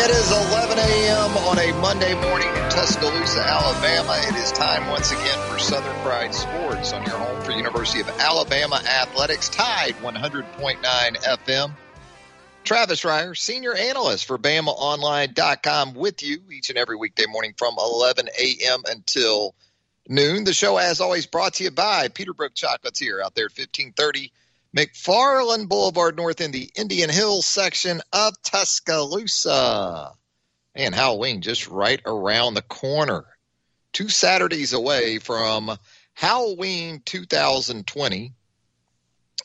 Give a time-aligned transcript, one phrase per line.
[0.00, 1.36] It is 11 a.m.
[1.38, 4.16] on a Monday morning in Tuscaloosa, Alabama.
[4.28, 8.08] It is time once again for Southern Fried Sports on your home for University of
[8.20, 11.72] Alabama Athletics, Tide 100.9 FM.
[12.62, 18.28] Travis Reier, senior analyst for BamaOnline.com, with you each and every weekday morning from 11
[18.28, 18.82] a.m.
[18.88, 19.56] until
[20.08, 20.44] noon.
[20.44, 24.30] The show, as always, brought to you by Peterbrooke Chocolates here out there at 1530
[24.76, 30.12] McFarland Boulevard North in the Indian Hills section of Tuscaloosa.
[30.74, 33.24] And Halloween just right around the corner.
[33.92, 35.76] Two Saturdays away from
[36.12, 38.32] Halloween 2020.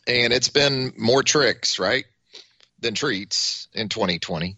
[0.05, 2.05] And it's been more tricks, right,
[2.79, 4.57] than treats in 2020.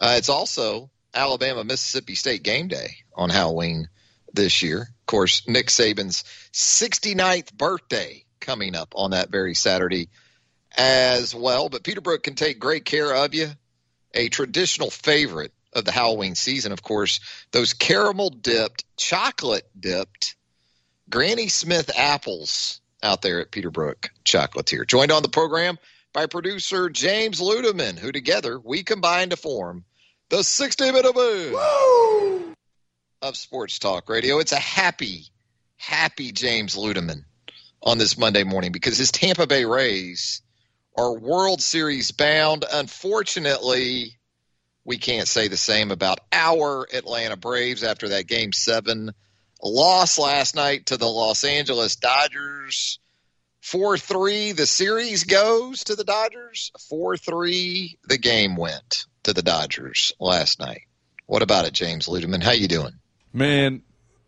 [0.00, 3.88] Uh, it's also Alabama Mississippi State game day on Halloween
[4.32, 4.80] this year.
[4.80, 10.08] Of course, Nick Saban's 69th birthday coming up on that very Saturday
[10.76, 11.68] as well.
[11.68, 13.48] But Peterbrooke can take great care of you.
[14.14, 17.20] A traditional favorite of the Halloween season, of course,
[17.52, 20.34] those caramel dipped, chocolate dipped
[21.08, 24.86] Granny Smith apples out there at Peterbrooke Chocolatier.
[24.86, 25.78] Joined on the program
[26.12, 29.84] by producer James Ludeman, who together we combine to form
[30.28, 32.54] the 60 minute move
[33.22, 34.38] of Sports Talk Radio.
[34.38, 35.26] It's a happy,
[35.76, 37.24] happy James Ludeman
[37.82, 40.42] on this Monday morning because his Tampa Bay Rays
[40.96, 42.64] are World Series bound.
[42.72, 44.18] Unfortunately,
[44.84, 49.12] we can't say the same about our Atlanta Braves after that game seven
[49.62, 52.98] loss last night to the Los Angeles Dodgers.
[53.62, 56.72] 4 3, the series goes to the Dodgers.
[56.88, 60.82] 4 3, the game went to the Dodgers last night.
[61.26, 62.42] What about it, James Ludeman?
[62.42, 62.94] How you doing?
[63.32, 63.82] Man,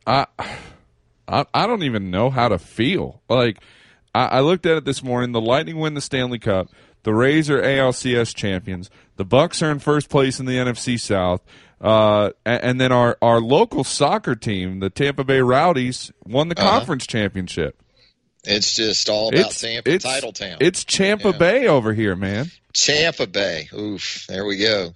[0.06, 0.26] I
[1.28, 3.22] I, I don't even know how to feel.
[3.28, 3.58] Like
[4.14, 5.32] I, I looked at it this morning.
[5.32, 6.68] The Lightning win the Stanley Cup.
[7.04, 8.90] The Rays are ALCS champions.
[9.16, 11.42] The Bucs are in first place in the NFC South.
[11.80, 16.56] Uh, and, and, then our, our local soccer team, the Tampa Bay Rowdies, won the
[16.56, 16.78] uh-huh.
[16.78, 17.82] conference championship.
[18.44, 20.58] It's just all about it's, Tampa it's, title town.
[20.60, 21.38] It's Champa yeah.
[21.38, 22.50] Bay over here, man.
[22.72, 23.68] Champa Bay.
[23.72, 24.26] Oof.
[24.28, 24.94] There we go.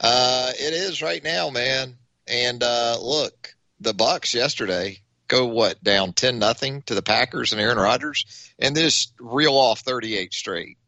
[0.00, 1.96] Uh, it is right now, man.
[2.26, 5.00] And uh, look, the Bucs yesterday
[5.34, 9.80] go what down ten nothing to the Packers and Aaron Rodgers, and this reel off
[9.80, 10.78] thirty eight straight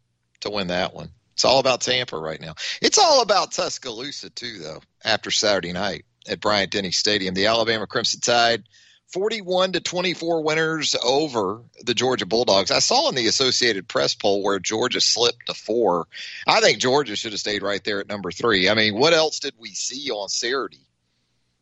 [0.41, 1.11] to win that one.
[1.35, 2.55] It's all about Tampa right now.
[2.81, 4.81] It's all about Tuscaloosa too, though.
[5.05, 8.65] After Saturday night at Bryant Denny Stadium, the Alabama Crimson Tide.
[9.13, 12.73] 41 to 24 winners over the Georgia Bulldogs.
[12.73, 16.09] I saw in the Associated Press poll where Georgia slipped to four.
[16.45, 18.69] I think Georgia should have stayed right there at number three.
[18.69, 20.89] I mean, what else did we see on Saturday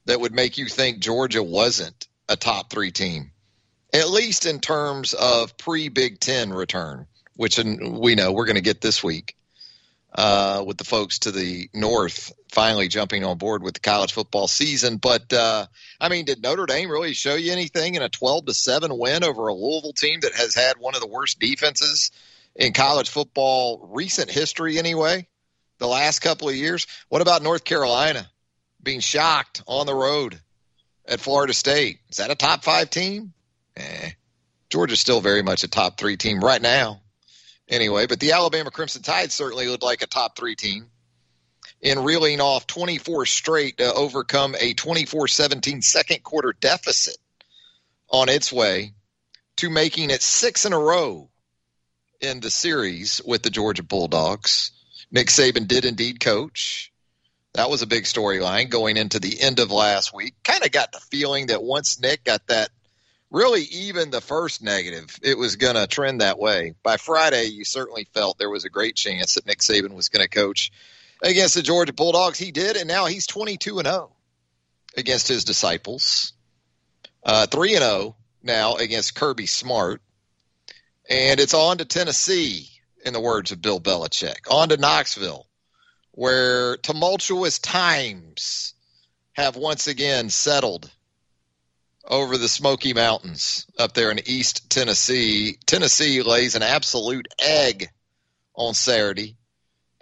[0.06, 3.30] that would make you think Georgia wasn't a top three team,
[3.92, 8.62] at least in terms of pre Big Ten return, which we know we're going to
[8.62, 9.36] get this week
[10.14, 14.46] uh, with the folks to the north finally jumping on board with the college football
[14.46, 14.96] season.
[14.96, 15.66] But uh,
[16.00, 19.24] I mean, did Notre Dame really show you anything in a twelve to seven win
[19.24, 22.10] over a Louisville team that has had one of the worst defenses
[22.54, 25.27] in college football recent history anyway?
[25.78, 26.86] The last couple of years.
[27.09, 28.30] What about North Carolina
[28.80, 30.41] being shocked on the road
[31.06, 32.01] at Florida State.
[32.10, 33.33] Is that a top five team?
[33.77, 34.10] Eh.
[34.71, 37.01] Georgia's still very much a top three team right now.
[37.68, 40.91] Anyway, but the Alabama Crimson Tide certainly looked like a top three team
[41.80, 47.16] in reeling off 24 straight to overcome a 24 17 second quarter deficit
[48.10, 48.92] on its way
[49.56, 51.28] to making it six in a row
[52.21, 54.72] in the series with the Georgia Bulldogs.
[55.10, 56.92] Nick Saban did indeed coach
[57.54, 60.34] That was a big storyline going into the end of last week.
[60.42, 62.71] Kind of got the feeling that once Nick got that
[63.30, 66.74] really even the first negative, it was going to trend that way.
[66.83, 70.22] By Friday, you certainly felt there was a great chance that Nick Saban was going
[70.24, 70.72] to coach
[71.22, 72.39] against the Georgia Bulldogs.
[72.39, 74.10] He did, and now he's 22 and 0
[74.97, 76.33] against his disciples.
[77.22, 80.03] Uh, 3 and 0 now against Kirby Smart.
[81.09, 82.68] And it's on to Tennessee,
[83.04, 85.47] in the words of Bill Belichick, on to Knoxville,
[86.15, 88.75] where tumultuous times
[89.33, 90.89] have once again settled
[92.07, 95.59] over the Smoky Mountains up there in East Tennessee.
[95.66, 97.89] Tennessee lays an absolute egg
[98.55, 99.37] on Saturday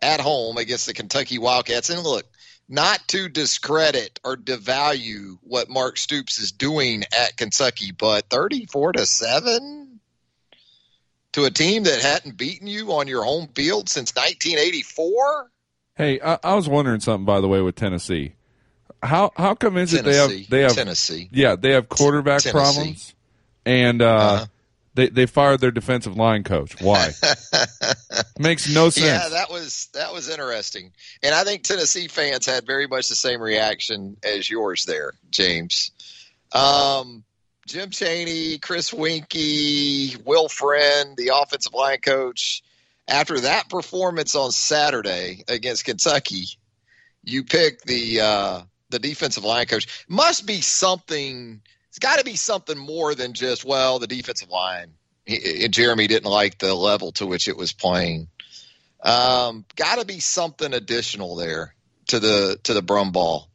[0.03, 1.89] at home against the Kentucky Wildcats.
[1.89, 2.27] And look,
[2.69, 9.07] not to discredit or devalue what Mark Stoops is doing at Kentucky, but 34 to
[9.07, 10.01] 7
[11.33, 15.52] to a team that hadn't beaten you on your home field since 1984?
[15.95, 18.33] Hey, I, I was wondering something by the way with Tennessee.
[19.03, 21.29] How how come is it they have they have Tennessee?
[21.33, 22.53] Yeah, they have quarterback Tennessee.
[22.53, 23.15] problems,
[23.67, 24.47] and uh, Uh-huh.
[24.95, 26.81] they they fired their defensive line coach.
[26.81, 27.11] Why?
[28.39, 29.07] Makes no sense.
[29.07, 30.93] Yeah, that was that was interesting,
[31.23, 35.91] and I think Tennessee fans had very much the same reaction as yours there, James.
[36.53, 37.25] Um,
[37.67, 42.63] Jim Chaney, Chris Weinke, Will Friend, the offensive line coach.
[43.09, 46.45] After that performance on Saturday against Kentucky,
[47.25, 50.05] you pick the uh, the defensive line coach.
[50.09, 51.61] Must be something.
[51.89, 54.93] It's got to be something more than just well the defensive line.
[55.27, 58.29] He, Jeremy didn't like the level to which it was playing.
[59.03, 61.75] Um, got to be something additional there
[62.09, 63.47] to the to the Brumbaugh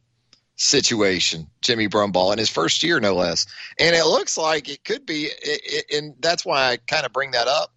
[0.58, 3.46] situation, Jimmy Brumbaugh in his first year, no less.
[3.78, 7.12] And it looks like it could be, it, it, and that's why I kind of
[7.12, 7.72] bring that up.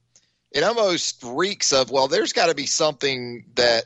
[0.52, 3.86] It almost reeks of well, there's got to be something that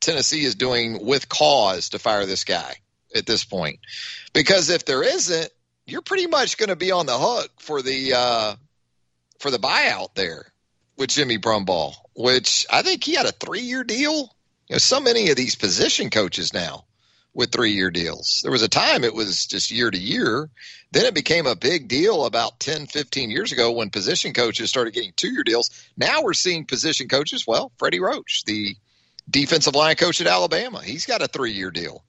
[0.00, 2.76] Tennessee is doing with cause to fire this guy
[3.14, 3.80] at this point,
[4.32, 5.50] because if there isn't,
[5.86, 8.54] you're pretty much going to be on the hook for the uh,
[9.38, 10.52] for the buyout there
[10.96, 14.34] with Jimmy Brumbaugh, which I think he had a three year deal.
[14.68, 16.84] You know, so many of these position coaches now
[17.36, 18.40] with three year deals.
[18.42, 20.48] There was a time it was just year to year.
[20.90, 24.94] Then it became a big deal about 10, 15 years ago when position coaches started
[24.94, 25.70] getting two year deals.
[25.98, 28.74] Now we're seeing position coaches, well, Freddie Roach, the
[29.28, 32.02] defensive line coach at Alabama, he's got a three year deal.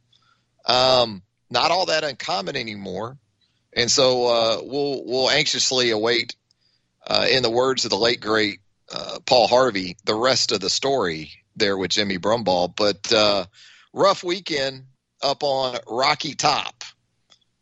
[0.65, 3.18] Um, not all that uncommon anymore.
[3.75, 6.35] And so uh, we'll we'll anxiously await,
[7.06, 8.59] uh, in the words of the late great
[8.94, 12.74] uh, Paul Harvey, the rest of the story there with Jimmy Brumbaugh.
[12.74, 13.45] But uh,
[13.91, 14.85] rough weekend
[15.21, 16.83] up on Rocky Top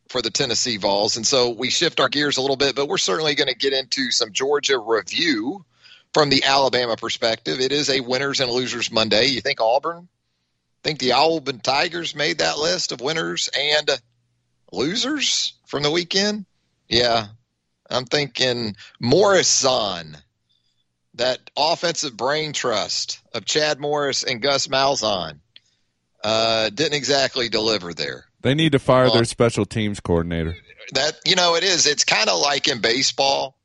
[0.09, 1.17] for the Tennessee Vols.
[1.17, 3.73] And so we shift our gears a little bit, but we're certainly going to get
[3.73, 5.65] into some Georgia review
[6.13, 7.59] from the Alabama perspective.
[7.59, 9.25] It is a winners and losers Monday.
[9.25, 10.07] You think Auburn?
[10.83, 13.89] Think the Auburn Tigers made that list of winners and
[14.71, 16.45] losers from the weekend?
[16.87, 17.27] Yeah.
[17.89, 20.17] I'm thinking Morrison,
[21.15, 25.39] that offensive brain trust of Chad Morris and Gus Malzahn
[26.25, 28.25] uh, didn't exactly deliver there.
[28.41, 30.55] They need to fire their special teams coordinator.
[30.93, 31.85] That you know, it is.
[31.85, 33.55] It's kind of like in baseball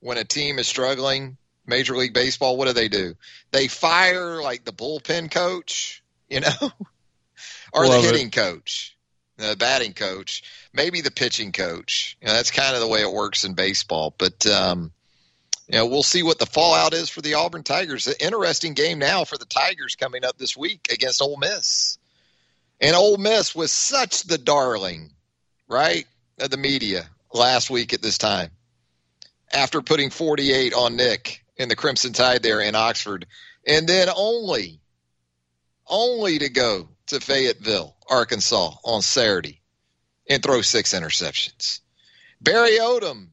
[0.00, 1.38] when a team is struggling.
[1.66, 3.14] Major League Baseball, what do they do?
[3.50, 6.48] They fire like the bullpen coach, you know,
[7.72, 8.12] or Love the it.
[8.12, 8.96] hitting coach,
[9.38, 12.16] the batting coach, maybe the pitching coach.
[12.20, 14.14] You know, that's kind of the way it works in baseball.
[14.16, 14.92] But um,
[15.68, 18.06] you know, we'll see what the fallout is for the Auburn Tigers.
[18.06, 21.98] An interesting game now for the Tigers coming up this week against Ole Miss.
[22.80, 25.10] And Ole Miss was such the darling,
[25.66, 26.06] right,
[26.38, 28.50] of the media last week at this time.
[29.52, 33.26] After putting 48 on Nick in the Crimson Tide there in Oxford,
[33.66, 34.80] and then only,
[35.88, 39.60] only to go to Fayetteville, Arkansas on Saturday
[40.28, 41.80] and throw six interceptions.
[42.40, 43.28] Barry Odom,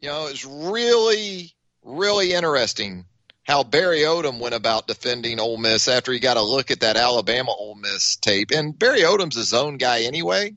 [0.00, 3.06] you know, is really, really interesting
[3.44, 6.96] how Barry Odom went about defending Ole Miss after he got a look at that
[6.96, 8.50] Alabama Ole Miss tape.
[8.52, 10.54] And Barry Odom's a zone guy anyway.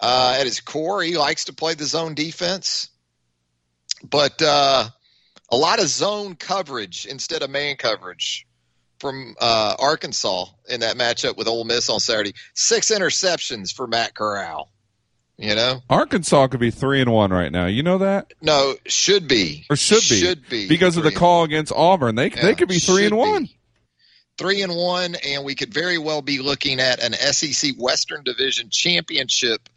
[0.00, 2.90] Uh, at his core, he likes to play the zone defense,
[4.02, 4.88] but uh,
[5.48, 8.48] a lot of zone coverage instead of man coverage
[8.98, 12.34] from uh, Arkansas in that matchup with Ole Miss on Saturday.
[12.54, 14.72] Six interceptions for Matt Corral.
[15.38, 17.66] You know, Arkansas could be three and one right now.
[17.66, 21.42] You know that, no, should be or should be, should be because of the call
[21.44, 22.14] against Auburn.
[22.14, 23.44] They Yeah, they could be three and one.
[23.44, 23.58] be.
[24.38, 28.70] Three and one, and we could very well be looking at an SEC Western Division
[28.70, 29.68] championship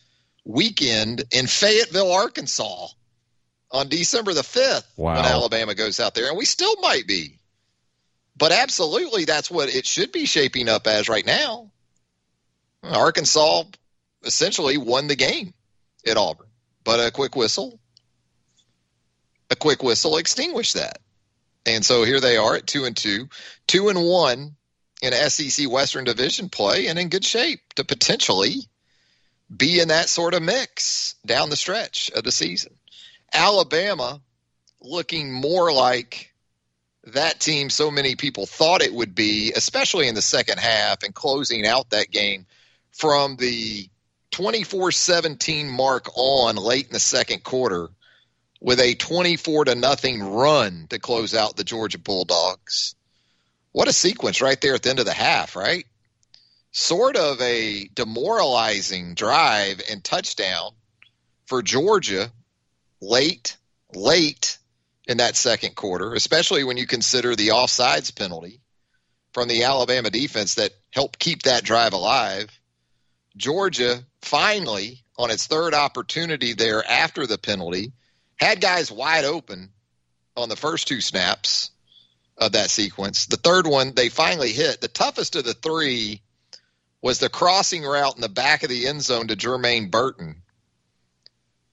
[0.46, 2.88] weekend in Fayetteville, Arkansas
[3.72, 5.16] on December the 5th Wow.
[5.16, 6.30] when Alabama goes out there.
[6.30, 7.40] And we still might be.
[8.38, 11.72] But absolutely, that's what it should be shaping up as right now.
[12.84, 13.64] Arkansas
[14.26, 15.54] essentially won the game
[16.06, 16.48] at Auburn,
[16.84, 17.80] but a quick whistle,
[19.50, 21.00] a quick whistle extinguished that.
[21.66, 23.30] And so here they are at two and two,
[23.68, 24.56] two and one
[25.02, 28.68] in SEC Western Division play, and in good shape to potentially
[29.56, 32.74] be in that sort of mix down the stretch of the season.
[33.34, 34.22] Alabama
[34.82, 36.34] looking more like
[37.06, 41.14] that team so many people thought it would be, especially in the second half and
[41.14, 42.46] closing out that game
[42.92, 43.90] from the
[44.36, 47.88] 24 17 mark on late in the second quarter
[48.60, 52.96] with a 24 to nothing run to close out the Georgia Bulldogs.
[53.72, 55.86] What a sequence right there at the end of the half, right?
[56.72, 60.72] Sort of a demoralizing drive and touchdown
[61.46, 62.30] for Georgia
[63.00, 63.56] late,
[63.94, 64.58] late
[65.08, 68.60] in that second quarter, especially when you consider the offsides penalty
[69.32, 72.50] from the Alabama defense that helped keep that drive alive.
[73.38, 77.94] Georgia finally, on its third opportunity there after the penalty,
[78.38, 79.70] had guys wide open
[80.36, 81.72] on the first two snaps
[82.38, 83.28] of that sequence.
[83.28, 84.82] The third one, they finally hit.
[84.82, 86.22] The toughest of the three
[87.02, 90.42] was the crossing route in the back of the end zone to Jermaine Burton.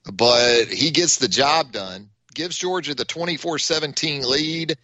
[0.04, 4.76] But he gets the job done gives Georgia the 24 17 lead.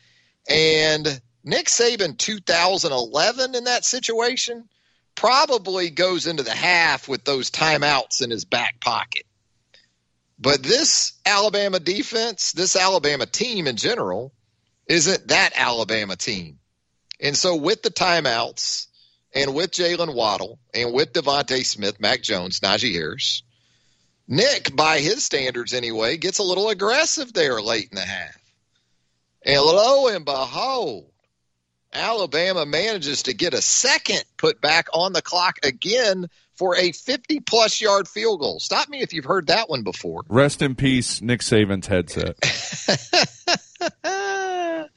[0.49, 4.69] And Nick Saban 2011 in that situation
[5.19, 9.25] probably goes into the half with those timeouts in his back pocket.
[10.39, 14.33] But this Alabama defense, this Alabama team in general,
[14.87, 16.61] isn't that Alabama team.
[17.21, 18.87] And so with the timeouts
[19.35, 23.43] and with Jaylen Waddle and with DeVonta Smith, Mac Jones, Najee Harris,
[24.29, 28.41] Nick, by his standards anyway, gets a little aggressive there late in the half.
[29.45, 31.11] And lo and behold,
[31.93, 37.41] Alabama manages to get a second put back on the clock again for a 50
[37.41, 38.61] plus yard field goal.
[38.61, 40.23] Stop me if you've heard that one before.
[40.29, 42.37] Rest in peace, Nick Saban's headset.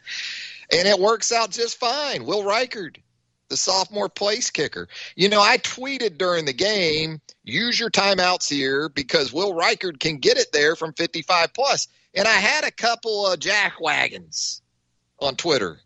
[0.72, 2.26] and it works out just fine.
[2.26, 2.98] Will Reichard
[3.52, 4.88] the sophomore place kicker.
[5.16, 10.18] You know, I tweeted during the game, use your timeouts here because Will Reichard can
[10.18, 11.88] get it there from 55 plus.
[12.16, 14.62] And I had a couple of jack wagons
[15.20, 15.80] on Twitter,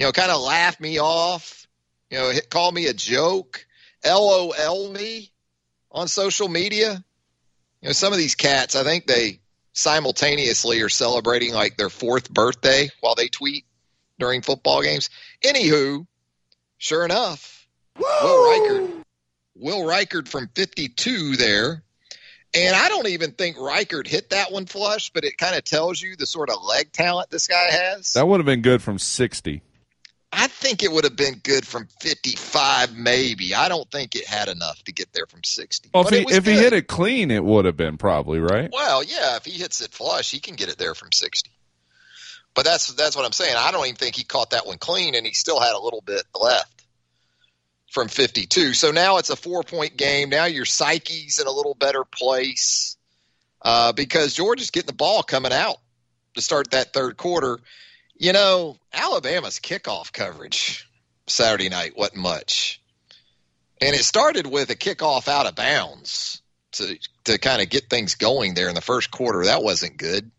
[0.00, 1.68] you know, kind of laugh me off,
[2.10, 3.64] you know, call me a joke,
[4.04, 5.30] LOL me
[5.92, 7.04] on social media.
[7.82, 9.38] You know, some of these cats, I think they
[9.72, 13.66] simultaneously are celebrating like their fourth birthday while they tweet
[14.18, 15.10] during football games.
[15.44, 16.06] Anywho,
[16.80, 18.06] Sure enough, Woo!
[18.22, 19.04] Will Reichard,
[19.54, 21.82] Will Reichard from 52 there.
[22.54, 26.00] And I don't even think Reichard hit that one flush, but it kind of tells
[26.00, 28.14] you the sort of leg talent this guy has.
[28.14, 29.62] That would have been good from 60.
[30.32, 33.54] I think it would have been good from 55, maybe.
[33.54, 35.90] I don't think it had enough to get there from 60.
[35.92, 38.70] Well, if, he, if he hit it clean, it would have been probably, right?
[38.72, 41.50] Well, yeah, if he hits it flush, he can get it there from 60.
[42.54, 43.54] But that's that's what I'm saying.
[43.56, 46.00] I don't even think he caught that one clean, and he still had a little
[46.00, 46.82] bit left
[47.90, 48.74] from 52.
[48.74, 50.30] So now it's a four point game.
[50.30, 52.96] Now your psyche's in a little better place
[53.62, 55.76] uh, because Georgia's getting the ball coming out
[56.34, 57.60] to start that third quarter.
[58.20, 60.86] You know, Alabama's kickoff coverage
[61.26, 62.78] Saturday night wasn't much.
[63.80, 68.16] And it started with a kickoff out of bounds to to kind of get things
[68.16, 69.46] going there in the first quarter.
[69.46, 70.30] That wasn't good.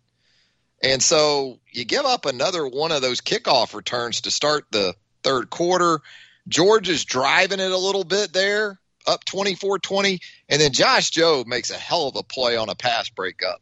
[0.83, 5.49] And so you give up another one of those kickoff returns to start the third
[5.49, 6.01] quarter.
[6.47, 10.19] George is driving it a little bit there, up 24 20.
[10.49, 13.59] And then Josh Jobe makes a hell of a play on a pass breakup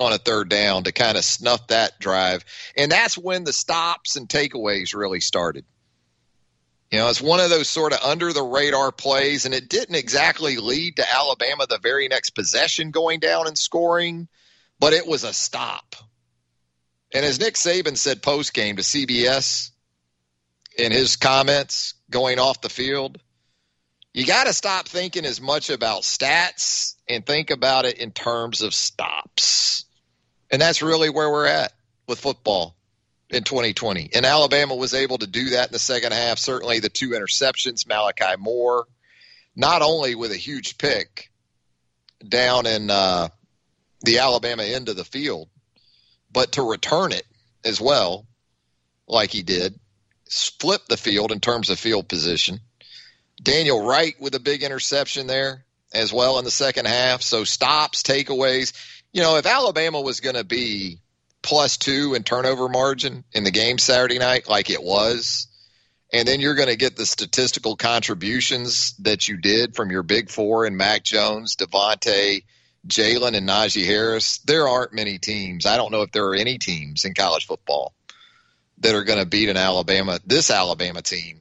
[0.00, 2.44] on a third down to kind of snuff that drive.
[2.76, 5.64] And that's when the stops and takeaways really started.
[6.90, 9.94] You know, it's one of those sort of under the radar plays, and it didn't
[9.94, 14.26] exactly lead to Alabama the very next possession going down and scoring,
[14.80, 15.94] but it was a stop.
[17.12, 19.70] And as Nick Saban said post game to CBS
[20.76, 23.18] in his comments going off the field,
[24.12, 28.62] you got to stop thinking as much about stats and think about it in terms
[28.62, 29.84] of stops.
[30.50, 31.72] And that's really where we're at
[32.06, 32.74] with football
[33.30, 34.10] in 2020.
[34.14, 36.38] And Alabama was able to do that in the second half.
[36.38, 38.86] Certainly the two interceptions, Malachi Moore,
[39.54, 41.30] not only with a huge pick
[42.26, 43.28] down in uh,
[44.02, 45.48] the Alabama end of the field,
[46.32, 47.26] but to return it
[47.64, 48.26] as well,
[49.06, 49.78] like he did,
[50.30, 52.60] flip the field in terms of field position.
[53.42, 57.22] Daniel Wright with a big interception there as well in the second half.
[57.22, 58.72] So stops, takeaways.
[59.12, 61.00] You know, if Alabama was going to be
[61.42, 65.48] plus two in turnover margin in the game Saturday night, like it was,
[66.12, 70.30] and then you're going to get the statistical contributions that you did from your big
[70.30, 72.42] four and Mac Jones, DeVonta,
[72.86, 74.38] Jaylen, and Najee Harris.
[74.38, 75.66] There aren't many teams.
[75.66, 77.92] I don't know if there are any teams in college football
[78.78, 81.40] that are going to beat an Alabama, this Alabama team,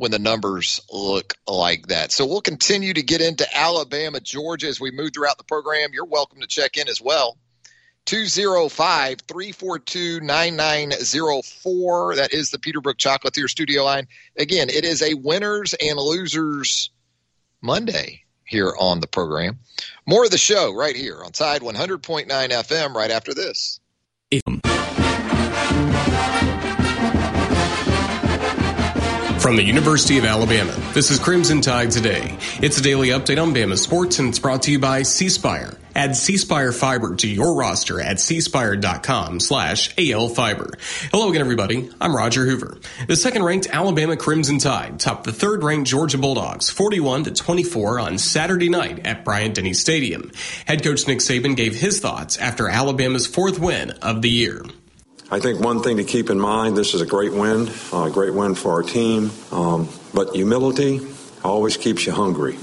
[0.00, 2.10] when the numbers look like that.
[2.10, 5.90] So we'll continue to get into Alabama, Georgia as we move throughout the program.
[5.92, 7.36] You're welcome to check in as well.
[8.06, 12.16] 205 342 9904.
[12.16, 14.08] That is the Peterbrooke Chocolatier studio line.
[14.38, 16.90] Again, it is a winners and losers
[17.60, 19.58] Monday here on the program.
[20.06, 23.80] More of the show right here on Tide 100.9 FM right after this.
[29.50, 32.38] From the University of Alabama, this is Crimson Tide Today.
[32.62, 35.76] It's a daily update on Bama sports and it's brought to you by C Spire.
[35.96, 40.80] Add C Spire Fiber to your roster at cspire.com slash alfiber.
[41.10, 41.90] Hello again, everybody.
[42.00, 42.78] I'm Roger Hoover.
[43.08, 47.98] The second ranked Alabama Crimson Tide topped the third ranked Georgia Bulldogs 41 to 24
[47.98, 50.30] on Saturday night at Bryant Denny Stadium.
[50.66, 54.62] Head coach Nick Saban gave his thoughts after Alabama's fourth win of the year.
[55.32, 58.34] I think one thing to keep in mind this is a great win, a great
[58.34, 59.30] win for our team.
[59.52, 61.00] Um, but humility
[61.44, 62.58] always keeps you hungry.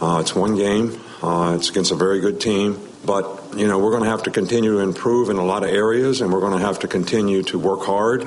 [0.00, 2.80] Uh, it's one game, uh, it's against a very good team.
[3.04, 5.68] But, you know, we're going to have to continue to improve in a lot of
[5.68, 8.26] areas, and we're going to have to continue to work hard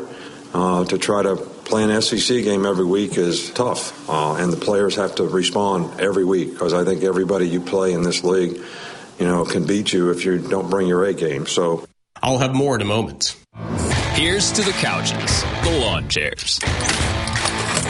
[0.54, 4.08] uh, to try to play an SEC game every week is tough.
[4.08, 7.94] Uh, and the players have to respond every week because I think everybody you play
[7.94, 8.62] in this league,
[9.18, 11.48] you know, can beat you if you don't bring your A game.
[11.48, 11.88] So
[12.24, 13.36] I'll have more in a moment.
[14.14, 16.58] Here's to the couches, the lawn chairs.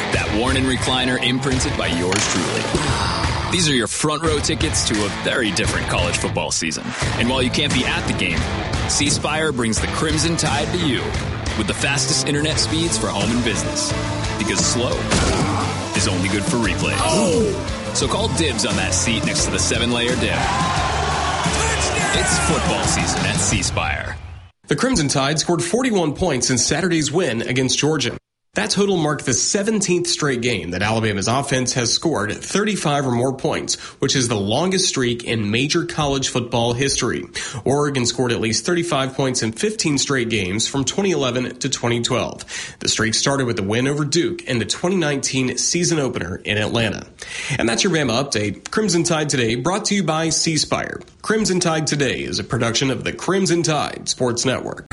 [0.10, 3.52] That worn and recliner imprinted by yours truly.
[3.52, 6.84] These are your front row tickets to a very different college football season.
[7.20, 8.40] And while you can't be at the game,
[8.90, 11.04] C Spire brings the Crimson Tide to you
[11.60, 13.92] with the fastest internet speeds for home and business.
[14.40, 14.98] Because slow
[15.96, 16.98] is only good for replays.
[16.98, 17.92] Oh.
[17.94, 20.40] So call dibs on that seat next to the seven layer dip.
[22.16, 24.18] It's football season at C Spire.
[24.74, 28.18] The Crimson Tide scored 41 points in Saturday's win against Georgia.
[28.56, 33.36] That total marked the 17th straight game that Alabama's offense has scored 35 or more
[33.36, 37.26] points, which is the longest streak in major college football history.
[37.66, 42.76] Oregon scored at least 35 points in 15 straight games from 2011 to 2012.
[42.78, 47.08] The streak started with the win over Duke in the 2019 season opener in Atlanta.
[47.58, 48.70] And that's your Bama update.
[48.70, 51.02] Crimson Tide Today brought to you by C Spire.
[51.24, 54.86] Crimson Tide Today is a production of the Crimson Tide Sports Network.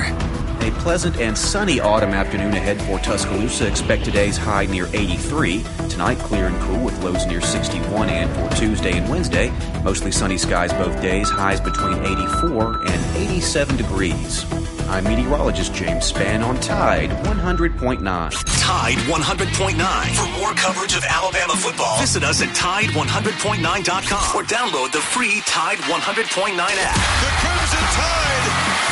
[0.71, 3.67] A pleasant and sunny autumn afternoon ahead for Tuscaloosa.
[3.67, 5.63] Expect today's high near 83.
[5.89, 8.09] Tonight, clear and cool with lows near 61.
[8.09, 9.51] And for Tuesday and Wednesday,
[9.83, 14.45] mostly sunny skies both days, highs between 84 and 87 degrees.
[14.87, 18.01] I'm meteorologist James Spann on Tide 100.9.
[18.01, 20.15] Tide 100.9.
[20.15, 25.77] For more coverage of Alabama football, visit us at Tide100.9.com or download the free Tide
[25.79, 26.95] 100.9 app.
[27.21, 28.90] The Crimson Tide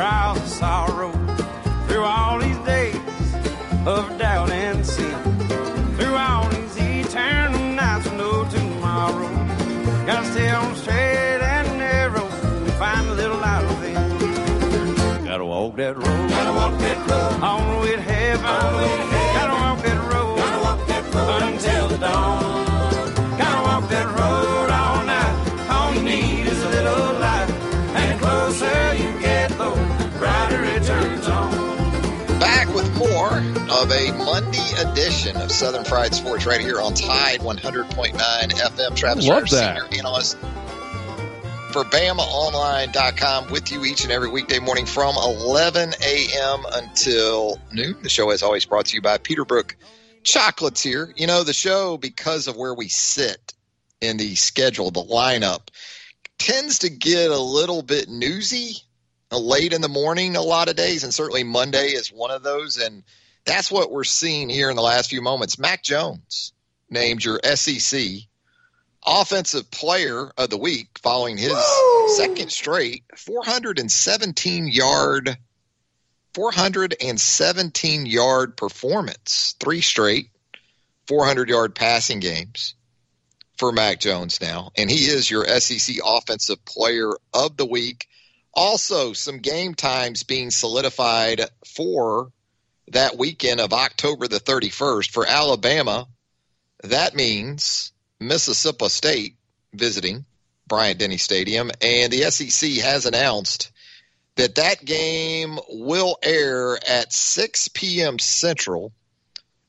[0.00, 1.12] trials of sorrow,
[1.86, 2.96] through all these days
[3.84, 5.14] of doubt and sin,
[5.98, 9.28] through all these eternal nights with no tomorrow,
[10.06, 15.26] gotta stay on straight and narrow and find a little light within.
[15.26, 19.29] Gotta walk that road, gotta walk that road, on the way to heaven,
[33.20, 33.38] more
[33.70, 38.96] of a Monday edition of Southern Fried Sports right here on Tide 100.9 FM.
[38.96, 39.78] Travis Love that.
[39.78, 40.38] senior analyst
[41.70, 46.64] for BamaOnline.com with you each and every weekday morning from 11 a.m.
[46.72, 47.96] until noon.
[48.02, 49.74] The show, as always, brought to you by Peterbrooke
[50.24, 51.12] Chocolatier.
[51.14, 53.52] You know, the show, because of where we sit
[54.00, 55.68] in the schedule, the lineup,
[56.38, 58.76] tends to get a little bit newsy
[59.38, 62.76] late in the morning a lot of days, and certainly Monday is one of those.
[62.76, 63.04] And
[63.44, 65.58] that's what we're seeing here in the last few moments.
[65.58, 66.52] Mac Jones
[66.88, 68.02] named your SEC
[69.06, 71.56] offensive player of the week following his
[72.16, 75.38] second straight 417 yard
[76.34, 80.28] 417 yard performance three straight
[81.06, 82.74] 400 yard passing games
[83.56, 88.06] for Mac Jones now and he is your SEC offensive player of the week
[88.54, 92.32] also some game times being solidified for
[92.88, 96.06] that weekend of October the 31st for Alabama
[96.84, 99.36] that means Mississippi State
[99.72, 100.24] visiting
[100.66, 103.70] Bryant Denny Stadium, and the SEC has announced
[104.36, 108.18] that that game will air at 6 p.m.
[108.18, 108.92] Central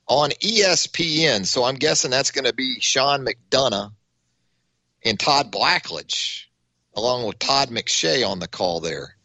[0.08, 1.46] on ESPN.
[1.46, 3.91] So I'm guessing that's going to be Sean McDonough
[5.04, 6.46] and Todd Blackledge,
[6.95, 9.15] along with Todd McShay on the call there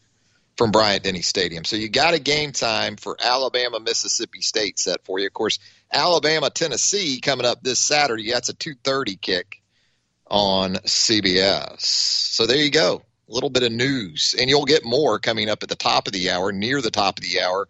[0.56, 1.64] from Bryant Denny Stadium.
[1.64, 5.26] So you got a game time for Alabama Mississippi State set for you.
[5.26, 5.58] Of course,
[5.92, 8.30] Alabama Tennessee coming up this Saturday.
[8.30, 9.62] That's a 2:30 kick
[10.26, 11.80] on CBS.
[11.82, 13.02] So there you go.
[13.28, 16.12] A little bit of news, and you'll get more coming up at the top of
[16.12, 17.68] the hour, near the top of the hour.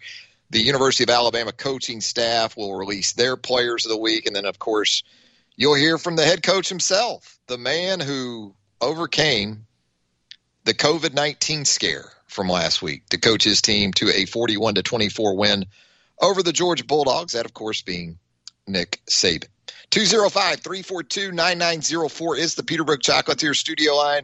[0.50, 4.44] The University of Alabama coaching staff will release their players of the week, and then,
[4.44, 5.02] of course,
[5.56, 9.65] you'll hear from the head coach himself, the man who overcame
[10.66, 14.82] the COVID 19 scare from last week to coach his team to a 41 to
[14.82, 15.64] 24 win
[16.20, 17.34] over the Georgia Bulldogs.
[17.34, 18.18] That, of course, being
[18.66, 19.46] Nick Saban.
[19.90, 24.22] 205 342 9904 is the Peterbrooke Chocolatier studio line.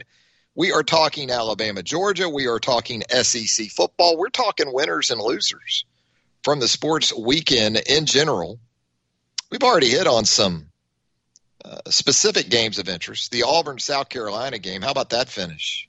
[0.53, 2.27] We are talking Alabama, Georgia.
[2.27, 4.17] We are talking SEC football.
[4.17, 5.85] We're talking winners and losers
[6.43, 8.59] from the sports weekend in general.
[9.49, 10.67] We've already hit on some
[11.63, 13.31] uh, specific games of interest.
[13.31, 14.81] The Auburn South Carolina game.
[14.81, 15.87] How about that finish?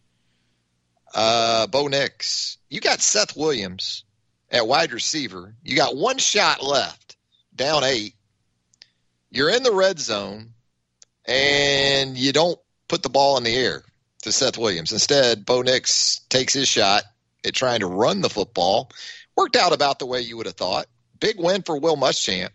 [1.14, 2.58] Uh, Bo Nix.
[2.68, 4.04] You got Seth Williams
[4.50, 5.54] at wide receiver.
[5.62, 7.16] You got one shot left,
[7.54, 8.14] down eight.
[9.30, 10.50] You're in the red zone,
[11.24, 13.84] and you don't put the ball in the air
[14.22, 14.92] to Seth Williams.
[14.92, 17.04] Instead, Bo Nix takes his shot
[17.44, 18.90] at trying to run the football.
[19.36, 20.86] Worked out about the way you would have thought.
[21.20, 22.50] Big win for Will Muschamp.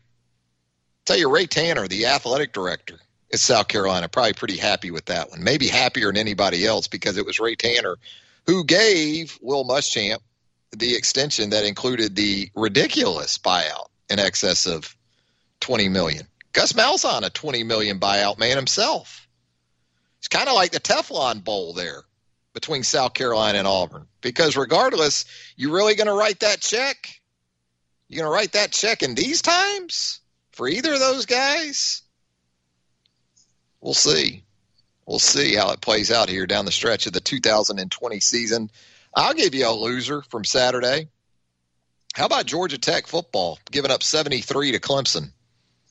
[1.05, 2.99] Tell you, Ray Tanner, the athletic director
[3.31, 5.43] at South Carolina, probably pretty happy with that one.
[5.43, 7.97] Maybe happier than anybody else because it was Ray Tanner
[8.49, 10.17] who gave Will Muschamp
[10.71, 14.97] the extension that included the ridiculous buyout in excess of
[15.59, 16.25] 20 million.
[16.51, 19.27] Gus Malzahn, a 20 million buyout man himself.
[20.17, 22.01] It's kind of like the Teflon Bowl there
[22.55, 24.07] between South Carolina and Auburn.
[24.19, 27.21] Because regardless, you really going to write that check?
[28.07, 30.21] You going to write that check in these times
[30.53, 32.01] for either of those guys?
[33.79, 34.43] We'll see.
[35.09, 38.69] We'll see how it plays out here down the stretch of the 2020 season.
[39.15, 41.07] I'll give you a loser from Saturday.
[42.13, 45.31] How about Georgia Tech football giving up 73 to Clemson?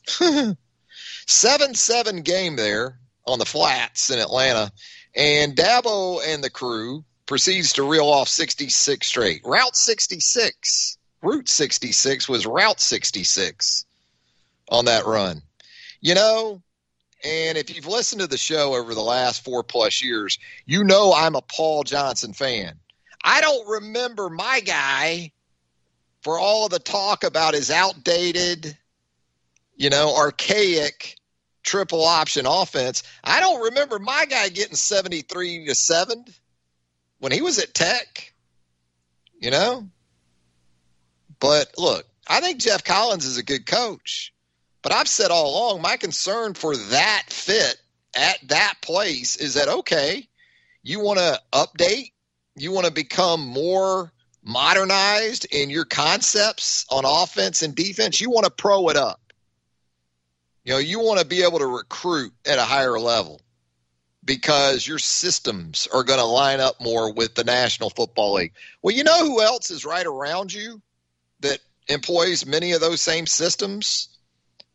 [1.26, 4.70] 7 7 game there on the flats in Atlanta.
[5.16, 9.40] And Dabo and the crew proceeds to reel off 66 straight.
[9.44, 13.84] Route 66, Route 66 was Route 66
[14.68, 15.42] on that run.
[16.00, 16.62] You know,
[17.24, 21.12] and if you've listened to the show over the last four plus years, you know
[21.14, 22.78] I'm a Paul Johnson fan.
[23.24, 25.32] I don't remember my guy
[26.22, 28.76] for all of the talk about his outdated,
[29.76, 31.16] you know, archaic
[31.62, 33.02] triple option offense.
[33.22, 36.24] I don't remember my guy getting 73 to 7
[37.18, 38.32] when he was at Tech,
[39.40, 39.88] you know?
[41.40, 44.32] But look, I think Geoff Collins is a good coach.
[44.88, 47.76] But I've said all along, my concern for that fit
[48.14, 50.26] at that place is that, okay,
[50.82, 52.12] you want to update,
[52.56, 54.10] you want to become more
[54.42, 59.20] modernized in your concepts on offense and defense, you want to pro it up.
[60.64, 63.42] You know, you want to be able to recruit at a higher level
[64.24, 68.54] because your systems are going to line up more with the National Football League.
[68.80, 70.80] Well, you know who else is right around you
[71.40, 74.14] that employs many of those same systems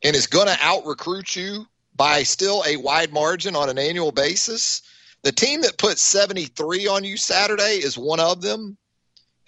[0.04, 4.12] and is going to out recruit you by still a wide margin on an annual
[4.12, 4.82] basis?
[5.24, 8.78] The team that put 73 on you Saturday is one of them,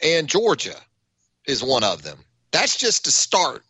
[0.01, 0.77] and Georgia
[1.45, 2.19] is one of them.
[2.51, 3.63] That's just to start.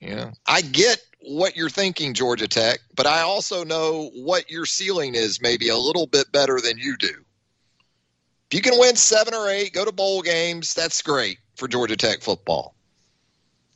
[0.00, 0.32] Yeah.
[0.46, 5.40] I get what you're thinking, Georgia Tech, but I also know what your ceiling is
[5.40, 7.24] maybe a little bit better than you do.
[8.50, 11.96] If you can win seven or eight, go to bowl games, that's great for Georgia
[11.96, 12.74] Tech football.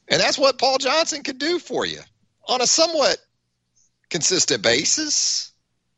[0.09, 2.01] And that's what Paul Johnson could do for you
[2.47, 3.18] on a somewhat
[4.09, 5.53] consistent basis.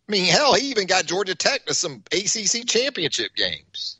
[0.08, 3.98] I mean, hell, he even got Georgia Tech to some ACC championship games.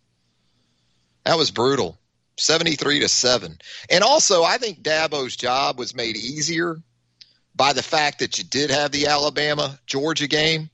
[1.25, 1.97] That was brutal.
[2.39, 3.59] 73 to 7.
[3.91, 6.81] And also, I think Dabo's job was made easier
[7.55, 10.71] by the fact that you did have the Alabama Georgia game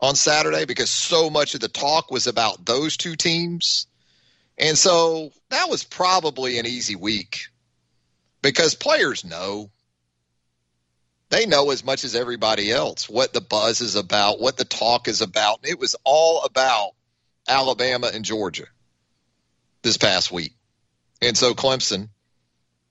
[0.00, 3.86] on Saturday because so much of the talk was about those two teams.
[4.56, 7.49] And so that was probably an easy week
[8.42, 9.70] because players know.
[11.28, 15.06] They know as much as everybody else what the buzz is about, what the talk
[15.06, 15.60] is about.
[15.62, 16.90] It was all about
[17.48, 18.66] Alabama and Georgia
[19.82, 20.54] this past week.
[21.22, 22.08] And so Clemson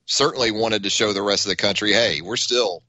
[0.06, 2.84] certainly wanted to show the rest of the country, hey, we're still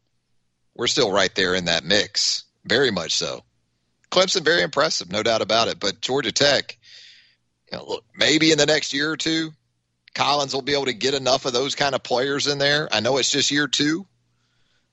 [0.74, 3.42] we're still right there in that mix, very much so.
[4.10, 5.78] Clemson very impressive, no doubt about it.
[5.78, 6.78] But Georgia Tech,
[7.70, 9.50] you know, look, maybe in the next year or two,
[10.14, 12.88] Collins will be able to get enough of those kind of players in there.
[12.92, 14.06] I know it's just year two,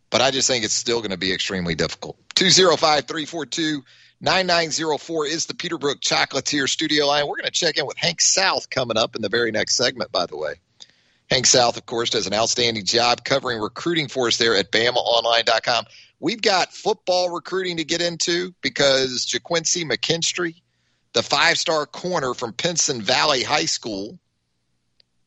[0.09, 2.17] but I just think it's still going to be extremely difficult.
[2.35, 3.83] 205 342
[4.19, 7.27] 9904 is the Peterbrooke Chocolatier studio line.
[7.27, 10.11] We're going to check in with Hank South coming up in the very next segment,
[10.11, 10.55] by the way.
[11.29, 15.85] Hank South, of course, does an outstanding job covering recruiting for us there at BamaOnline.com.
[16.19, 20.61] We've got football recruiting to get into because Ga'Quincy McKinstry,
[21.13, 24.17] the five star corner from Pinson Valley High School,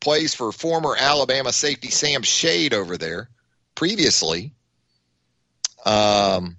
[0.01, 3.29] plays for former Alabama safety Sam Shade over there
[3.75, 4.53] previously.
[5.85, 6.57] Um,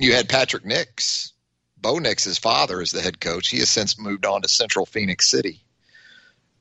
[0.00, 1.32] you had Patrick Nix.
[1.76, 3.48] Bo Nix's father is the head coach.
[3.48, 5.62] He has since moved on to Central Phoenix City.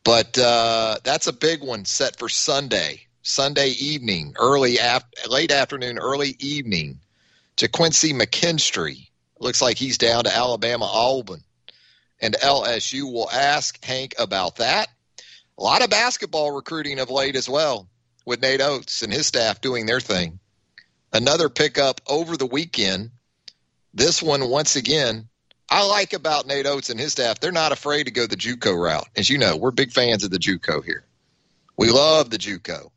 [0.03, 5.99] But uh, that's a big one set for Sunday, Sunday evening, early af- late afternoon,
[5.99, 6.99] early evening.
[7.58, 11.43] Ga'Quincy McKinstry looks like he's down to Alabama Auburn,
[12.21, 14.88] and LSU will ask Hank about that.
[15.60, 17.89] A lot of basketball recruiting of late as well,
[18.26, 20.39] with Nate Oats and his staff doing their thing.
[21.12, 23.12] Another pickup over the weekend.
[23.93, 25.28] This one, once again,
[25.69, 27.41] I like about Nate Oats and his staff.
[27.41, 29.10] They're not afraid to go the JUCO route.
[29.17, 31.04] As you know, we're big fans of the JUCO here.
[31.76, 32.89] We love the JUCO.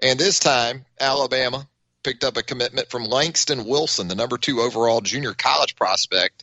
[0.00, 1.68] And this time, Alabama
[2.02, 6.42] picked up a commitment from Langston Wilson, the number two overall junior college prospect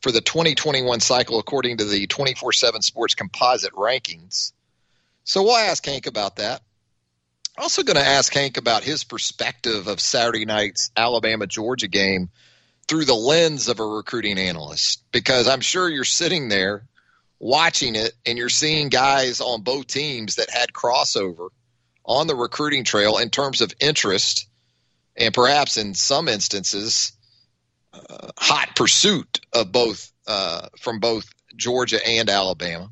[0.00, 4.52] for the 2021 cycle, according to the 24 7 Sports Composite rankings.
[5.24, 6.62] So we'll ask Hank about that.
[7.58, 12.30] Also, going to ask Hank about his perspective of Saturday night's Alabama Georgia game
[12.88, 16.86] through the lens of a recruiting analyst because I'm sure you're sitting there
[17.38, 21.48] watching it and you're seeing guys on both teams that had crossover
[22.04, 24.48] on the recruiting trail in terms of interest
[25.16, 27.12] and perhaps in some instances
[28.38, 32.90] hot pursuit of both uh, from both Georgia and Alabama.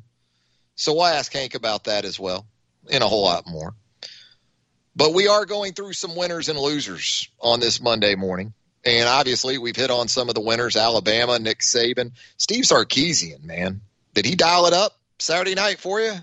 [0.75, 2.45] So we'll ask Hank about that as well
[2.91, 3.73] and a whole lot more.
[4.95, 8.53] But we are going through some winners and losers on this Monday morning.
[8.85, 13.81] And obviously, we've hit on some of the winners Alabama, Nick Saban, Steve Sarkisian, man.
[14.13, 16.13] Did he dial it up Saturday night for you?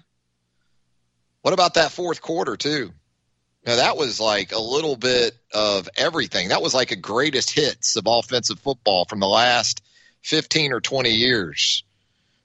[1.43, 2.93] What about that fourth quarter, too?
[3.67, 6.49] Now, that was like a little bit of everything.
[6.49, 9.83] That was like a greatest hits of offensive football from the last
[10.23, 11.83] 15 or 20 years.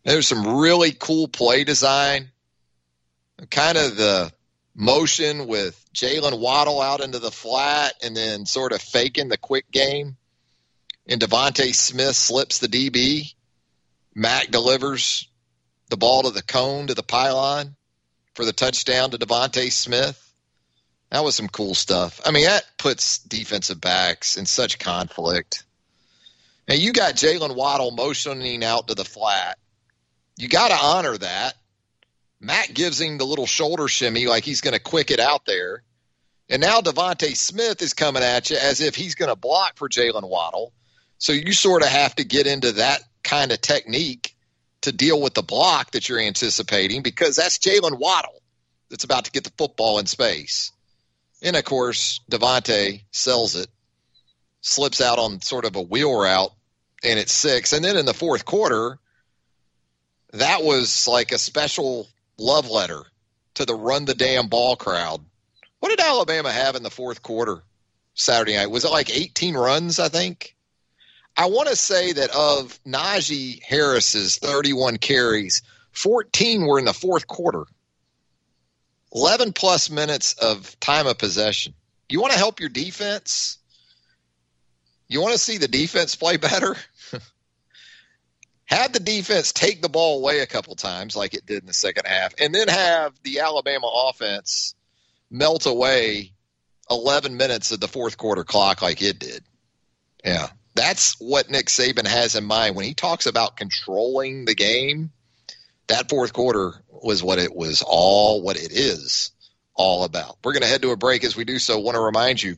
[0.03, 2.31] There's some really cool play design,
[3.51, 4.33] kind of the
[4.73, 9.69] motion with Jaylen Waddle out into the flat and then sort of faking the quick
[9.69, 10.17] game.
[11.07, 13.33] And DeVonta Smith slips the DB.
[14.15, 15.29] Mac delivers
[15.89, 17.75] the ball to the cone to the pylon
[18.33, 20.30] for the touchdown to DeVonta Smith.
[21.11, 22.21] That was some cool stuff.
[22.25, 25.65] I mean, that puts defensive backs in such conflict.
[26.67, 29.57] Now you got Jaylen Waddle motioning out to the flat.
[30.37, 31.55] You got to honor that.
[32.39, 35.83] Matt gives him the little shoulder shimmy like he's going to quick it out there.
[36.49, 39.89] And now DeVonta Smith is coming at you as if he's going to block for
[39.89, 40.71] Jaylen Waddle.
[41.17, 44.35] So you sort of have to get into that kind of technique
[44.81, 48.41] to deal with the block that you're anticipating because that's Jaylen Waddle
[48.89, 50.71] that's about to get the football in space.
[51.41, 53.67] And of course, DeVonta sells it,
[54.61, 56.53] slips out on sort of a wheel route,
[57.03, 57.73] and it's six.
[57.73, 58.99] And then in the fourth quarter,
[60.33, 63.03] that was like a special love letter
[63.55, 65.23] to the run the damn ball crowd.
[65.79, 67.63] What did Alabama have in the fourth quarter
[68.13, 68.69] Saturday night?
[68.69, 70.55] Was it like 18 runs, I think?
[71.35, 75.61] I want to say that of Najee Harris's 31 carries,
[75.93, 77.65] 14 were in the fourth quarter.
[79.13, 81.73] 11 plus minutes of time of possession.
[82.09, 83.57] You want to help your defense?
[85.07, 86.75] You want to see the defense play better?
[88.65, 91.73] have the defense take the ball away a couple times like it did in the
[91.73, 94.75] second half, and then have the Alabama offense
[95.29, 96.33] melt away
[96.89, 99.43] 11 minutes of the fourth quarter clock like it did.
[100.23, 100.47] Yeah.
[100.73, 105.11] That's what Nick Saban has in mind when he talks about controlling the game.
[105.87, 109.31] That fourth quarter was what it was all what it is
[109.75, 110.37] all about.
[110.43, 111.79] We're going to head to a break as we do so.
[111.79, 112.57] Want to remind you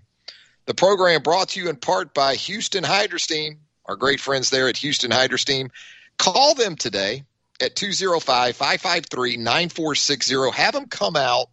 [0.65, 4.77] the program brought to you in part by Houston Hydrosteam, our great friends there at
[4.77, 5.69] Houston Hydrosteam.
[6.17, 7.23] Call them today
[7.61, 10.51] at 205 553 9460.
[10.51, 11.47] Have them come out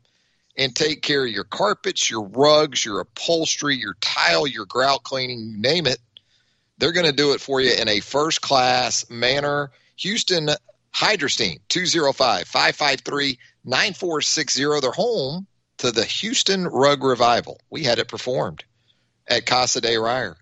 [0.57, 5.41] and take care of your carpets, your rugs, your upholstery, your tile, your grout cleaning,
[5.41, 5.99] you name it.
[6.79, 9.71] They're going to do it for you in a first class manner.
[9.97, 10.51] Houston
[10.95, 14.81] Hydrosteam, 205 553 9460.
[14.81, 15.47] They're home
[15.79, 17.61] to the Houston Rug Revival.
[17.71, 18.65] We had it performed
[19.27, 20.37] at Casa de Reier.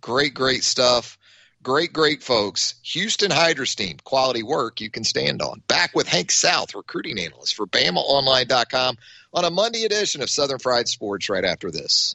[0.00, 1.18] Great, great stuff
[1.64, 2.74] great, great folks.
[2.82, 5.62] Houston Hydro Steam, quality work you can stand on.
[5.66, 8.96] Back with Hank South, recruiting analyst for BamaOnline.com
[9.32, 12.14] on a Monday edition of Southern Fried Sports right after this.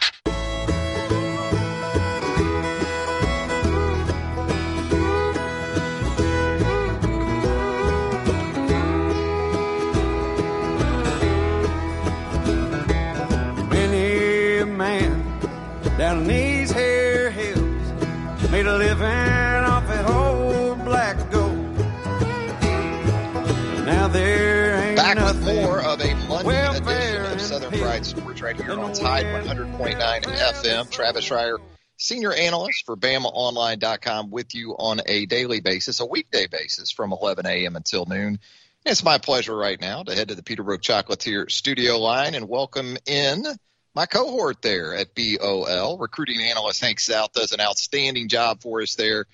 [28.41, 30.89] Right here on Tide 100.9 FM.
[30.89, 31.59] Travis Reier,
[31.97, 37.45] senior analyst for BamaOnline.com, with you on a daily basis, a weekday basis from 11
[37.45, 37.75] a.m.
[37.75, 38.39] until noon.
[38.83, 42.97] It's my pleasure right now to head to the Peterbrooke Chocolatier studio line and welcome
[43.05, 43.45] in
[43.93, 45.99] my cohort there at BOL.
[45.99, 49.25] Recruiting analyst Hank South does an outstanding job for us there,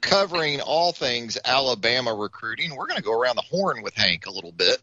[0.00, 2.74] covering all things Alabama recruiting.
[2.74, 4.78] We're going to go around the horn with Hank a little bit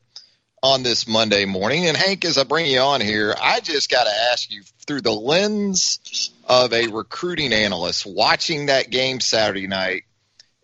[0.63, 1.87] on this Monday morning.
[1.87, 5.01] And Hank, as I bring you on here, I just got to ask you through
[5.01, 10.03] the lens of a recruiting analyst watching that game Saturday night,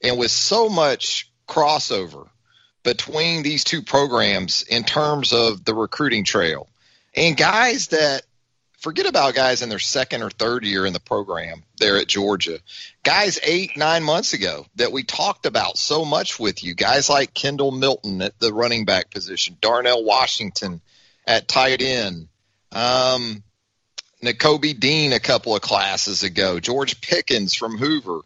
[0.03, 2.27] and with so much crossover
[2.83, 6.67] between these two programs in terms of the recruiting trail,
[7.15, 8.21] and guys that
[8.77, 12.59] forget about guys in their second or third year in the program there at Georgia.
[13.03, 16.73] Guys eight, nine months ago that we talked about so much with you.
[16.73, 20.81] Guys like Kendall Milton at the running back position, Darnell Washington
[21.25, 22.27] at tight end,
[22.71, 23.43] um,
[24.21, 28.21] Dean a couple of classes ago, George Pickens from Hoover.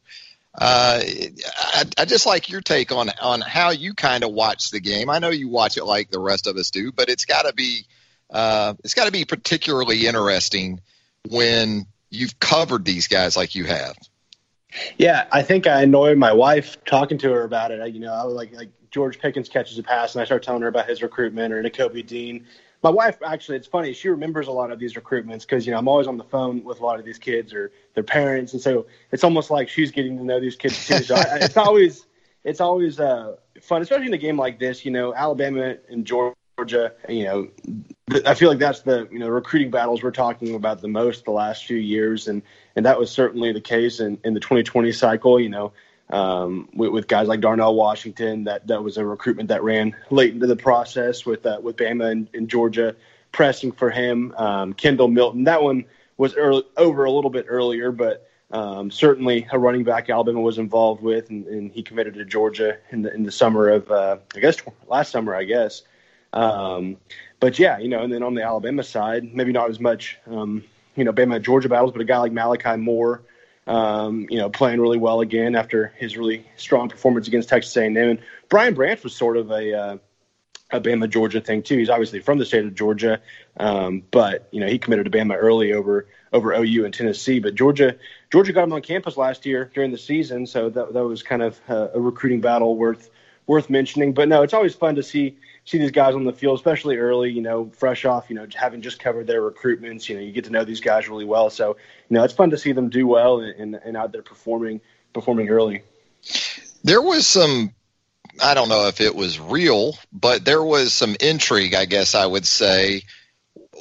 [0.53, 4.81] Uh, I, I just like your take on on how you kind of watch the
[4.81, 5.09] game.
[5.09, 7.53] I know you watch it like the rest of us do, but it's got to
[7.53, 7.85] be
[8.31, 10.79] uh, it's got to be particularly interesting
[11.29, 13.95] when you've covered these guys like you have.
[14.97, 17.81] Yeah, I think I annoyed my wife talking to her about it.
[17.81, 20.43] I, you know, I was like, like George Pickens catches a pass, and I start
[20.43, 22.45] telling her about his recruitment or Nakobe Dean.
[22.83, 23.93] My wife actually, it's funny.
[23.93, 26.63] She remembers a lot of these recruitments because you know I'm always on the phone
[26.63, 29.91] with a lot of these kids or their parents, and so it's almost like she's
[29.91, 31.03] getting to know these kids too.
[31.03, 32.07] So I, it's always
[32.43, 34.83] it's always uh, fun, especially in a game like this.
[34.83, 36.35] You know, Alabama and Georgia.
[37.09, 37.47] You know,
[38.25, 41.31] I feel like that's the you know recruiting battles we're talking about the most the
[41.31, 42.41] last few years, and
[42.75, 45.39] and that was certainly the case in, in the 2020 cycle.
[45.39, 45.73] You know,
[46.09, 50.33] um, with, with guys like Darnell Washington, that that was a recruitment that ran late
[50.33, 52.95] into the process with uh, with Bama and, and Georgia
[53.31, 54.33] pressing for him.
[54.37, 55.85] Um, Kendall Milton, that one
[56.17, 60.57] was early, over a little bit earlier, but um, certainly a running back Alabama was
[60.57, 64.17] involved with, and, and he committed to Georgia in the in the summer of uh,
[64.35, 65.83] I guess last summer, I guess.
[66.33, 66.97] Um,
[67.39, 70.63] but yeah, you know, and then on the Alabama side, maybe not as much, um,
[70.95, 73.23] you know, Bama Georgia battles, but a guy like Malachi Moore,
[73.67, 77.97] um, you know, playing really well again after his really strong performance against Texas A&M.
[77.97, 79.97] And Brian Branch was sort of a uh,
[80.71, 81.77] a Bama Georgia thing too.
[81.77, 83.21] He's obviously from the state of Georgia,
[83.57, 87.39] um, but you know he committed to Bama early over over OU and Tennessee.
[87.39, 87.97] But Georgia
[88.31, 91.41] Georgia got him on campus last year during the season, so that that was kind
[91.41, 93.09] of a, a recruiting battle worth
[93.47, 94.13] worth mentioning.
[94.13, 97.31] But no, it's always fun to see see these guys on the field, especially early.
[97.31, 100.07] You know, fresh off you know having just covered their recruitments.
[100.09, 101.49] You know, you get to know these guys really well.
[101.49, 101.77] So
[102.09, 104.81] you know, it's fun to see them do well and, and, out there performing
[105.13, 105.83] performing early.
[106.83, 107.73] There was some
[108.41, 112.25] I don't know if it was real, but there was some intrigue, I guess I
[112.25, 113.03] would say.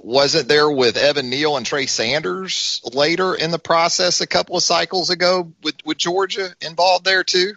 [0.02, 4.62] Wasn't there with Evan Neal and Trey Sanders later in the process a couple of
[4.62, 7.54] cycles ago with, with Georgia involved there too?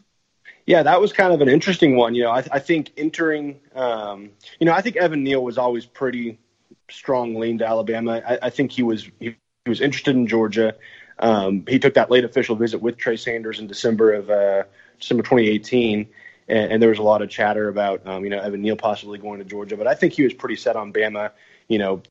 [0.66, 2.16] Yeah, that was kind of an interesting one.
[2.16, 5.86] You know, I, I think entering, um, you know, I think Evan Neal was always
[5.86, 6.40] pretty
[6.90, 8.22] strong lean to Alabama.
[8.26, 10.76] I, I think he was he, he was interested in Georgia.
[11.20, 14.64] Um, he took that late official visit with Trey Sanders in December of uh,
[15.00, 16.08] December 2018
[16.48, 19.18] and, and there was a lot of chatter about um, you know Evan Neal possibly
[19.18, 21.32] going to Georgia, but I think he was pretty set on Bama,
[21.68, 22.02] you know,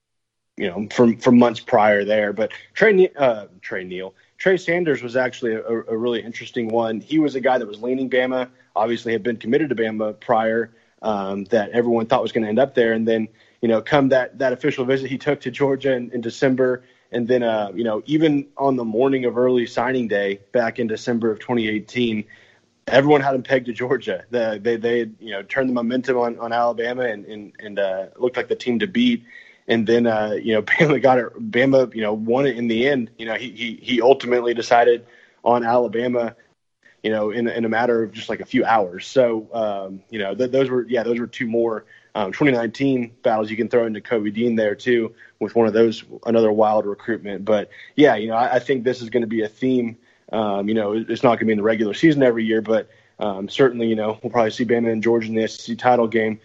[0.56, 2.32] you know from from months prior there.
[2.32, 7.00] But Trey uh, Trey Neal, Trey Sanders was actually a, a really interesting one.
[7.00, 10.74] He was a guy that was leaning Bama, obviously had been committed to Bama prior,
[11.00, 13.28] um, that everyone thought was going to end up there, and then
[13.60, 16.82] you know come that that official visit he took to Georgia in, in December.
[17.12, 20.88] And then, uh, you know, even on the morning of early signing day back in
[20.88, 22.24] December of 2018,
[22.88, 24.24] everyone had him pegged to Georgia.
[24.30, 28.06] The, they they you know turned the momentum on, on Alabama and and, and uh,
[28.16, 29.22] looked like the team to beat.
[29.72, 31.50] And then uh, you know Bama got it.
[31.50, 33.10] Bama you know won it in the end.
[33.18, 35.06] You know he he he ultimately decided
[35.44, 36.36] on Alabama
[37.02, 39.06] you know, in in a matter of just like a few hours.
[39.06, 43.50] So, um, you know, th- those were yeah, those were two more um, 2019 battles.
[43.50, 47.44] You can throw in Nakobe Dean there too with one of those another wild recruitment.
[47.44, 49.98] But yeah, you know, I, I think this is going to be a theme.
[50.32, 52.88] Um, you know, it's not going to be in the regular season every year, but
[53.18, 56.40] um, certainly, you know, we'll probably see Bama and Georgia in the SEC title game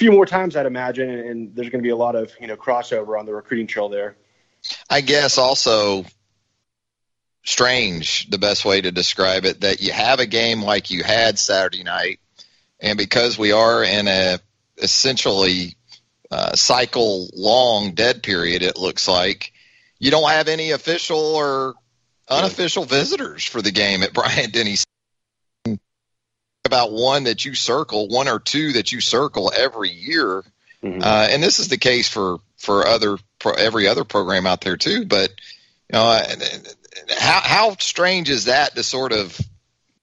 [0.00, 2.46] few more times, I'd imagine, and, and there's going to be a lot of you
[2.46, 4.16] know crossover on the recruiting trail there.
[4.88, 6.06] I guess also
[7.44, 11.38] strange, the best way to describe it, that you have a game like you had
[11.38, 12.18] Saturday night,
[12.80, 14.38] and because we are in a
[14.78, 15.76] essentially
[16.30, 19.52] uh, cycle long dead period, it looks like
[19.98, 21.74] you don't have any official or
[22.26, 24.76] unofficial visitors for the game at Bryant Denny.
[26.70, 30.44] About one that you circle, one or two that you circle every year,
[30.84, 31.02] mm-hmm.
[31.02, 33.18] uh, and this is the case for for other
[33.58, 35.04] every other program out there too.
[35.04, 35.30] But
[35.92, 36.22] you know,
[37.18, 39.36] how how strange is that to sort of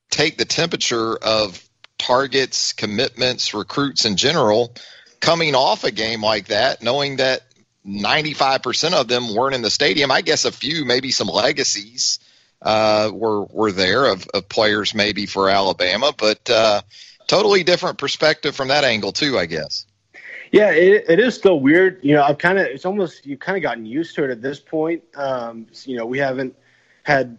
[0.09, 1.63] take the temperature of
[1.97, 4.75] targets, commitments, recruits in general,
[5.21, 7.43] coming off a game like that, knowing that
[7.85, 10.11] 95% of them weren't in the stadium.
[10.11, 12.19] I guess a few, maybe some legacies,
[12.61, 16.81] uh, were were there of, of players maybe for Alabama, but uh,
[17.27, 19.85] totally different perspective from that angle too, I guess.
[20.51, 21.99] Yeah, it, it is still weird.
[22.03, 24.41] You know, I've kind of it's almost you've kind of gotten used to it at
[24.41, 25.03] this point.
[25.15, 26.55] Um, you know, we haven't
[27.03, 27.37] had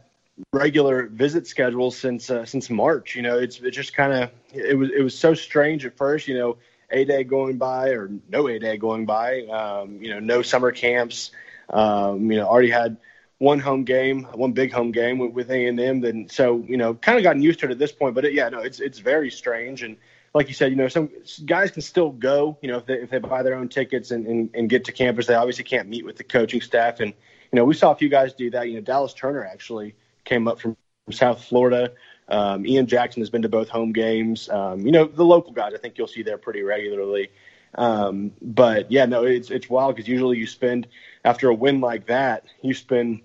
[0.52, 3.16] regular visit schedules since uh, since March.
[3.16, 6.28] You know, it's it just kind of it was it was so strange at first.
[6.28, 6.56] You know,
[6.90, 9.42] a day going by or no a day going by.
[9.46, 11.30] Um, you know, no summer camps.
[11.70, 12.98] Um, you know, already had
[13.38, 16.00] one home game, one big home game with, A&M.
[16.00, 18.14] Then so you know, kind of gotten used to it at this point.
[18.14, 19.82] But it, yeah, no, it's it's very strange.
[19.82, 19.96] And
[20.34, 21.10] like you said, you know, some
[21.46, 22.58] guys can still go.
[22.62, 24.92] You know, if they if they buy their own tickets and, and, and get to
[24.92, 27.00] campus, they obviously can't meet with the coaching staff.
[27.00, 27.12] And
[27.52, 28.68] you know, we saw a few guys do that.
[28.68, 30.76] You know, Dallas Turner actually came up from
[31.10, 31.92] South Florida.
[32.28, 34.48] Um, Ian Jackson has been to both home games.
[34.50, 37.30] Um, you know, the local guys, I think you'll see there pretty regularly.
[37.74, 40.88] Um, but yeah, no, it's it's wild because usually you spend
[41.24, 43.20] after a win like that, you spend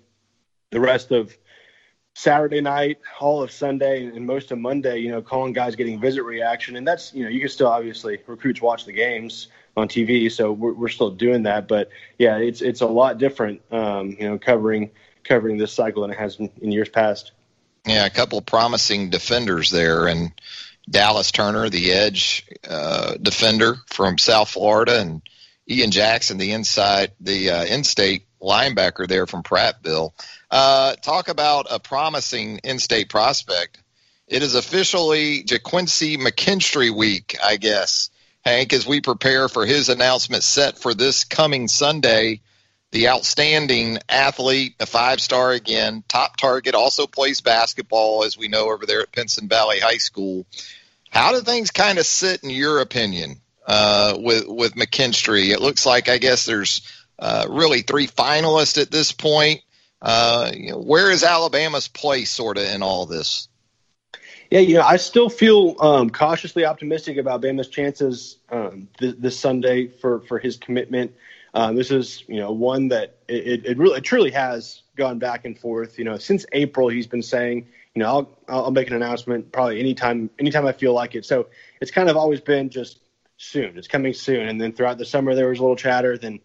[0.74, 1.38] the rest of
[2.16, 6.24] Saturday night, all of Sunday, and most of Monday, you know, calling guys getting visit
[6.24, 9.48] reaction, and that's you know you can still obviously recruits watch the games
[9.78, 11.68] on TV, so we're, we're still doing that.
[11.68, 14.92] But yeah, it's it's a lot different, um, you know, covering
[15.24, 17.32] covering this cycle than it has in, in years past.
[17.88, 20.32] Yeah, a couple promising defenders there, and
[20.90, 25.22] Dallas Turner, the edge uh, defender from South Florida, and
[25.70, 30.12] Ian Jackson, the inside, the uh, in-state linebacker there from Prattville.
[30.52, 33.80] Uh, talk about a promising in-state prospect.
[34.28, 38.10] It is officially Ga'Quincy McKinstry week, I guess,
[38.46, 42.42] Hank, as we prepare for his announcement set for this coming Sunday.
[42.92, 48.86] The outstanding athlete, a five-star again, top target, also plays basketball, as we know over
[48.86, 50.46] there at Pinson Valley High School.
[51.10, 55.50] How do things kind of sit in your opinion uh, with with McKinstry?
[55.50, 56.82] It looks like I guess there's
[57.24, 59.62] uh, really three finalists at this point.
[60.02, 63.48] Uh, you know, where is Alabama's place sort of in all this?
[64.52, 69.40] Yeah, you know, I still feel um, cautiously optimistic about Bama's chances um, th- this
[69.40, 71.16] Sunday for for his commitment.
[71.54, 75.46] Um, this is, you know, one that it, it really, it truly has gone back
[75.46, 75.98] and forth.
[75.98, 79.80] You know, since April, he's been saying, you know, I'll I'll make an announcement probably
[79.80, 81.26] anytime anytime I feel like it.
[81.26, 81.48] So
[81.80, 83.00] it's kind of always been just
[83.38, 83.78] soon.
[83.78, 84.50] It's coming soon.
[84.50, 86.18] And then throughout the summer, there was a little chatter.
[86.18, 86.42] Then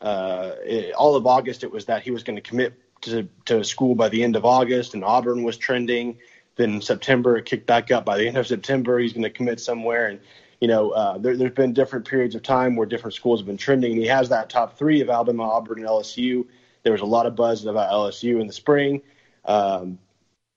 [0.00, 0.52] uh,
[0.96, 4.08] all of August, it was that he was going to commit to, to school by
[4.08, 6.18] the end of August, and Auburn was trending.
[6.56, 8.04] Then September, it kicked back up.
[8.04, 10.08] By the end of September, he's going to commit somewhere.
[10.08, 10.20] And,
[10.60, 13.56] you know, uh, there, there's been different periods of time where different schools have been
[13.56, 13.92] trending.
[13.92, 16.46] And he has that top three of Alabama, Auburn, and LSU.
[16.82, 19.02] There was a lot of buzz about LSU in the spring,
[19.44, 19.98] um,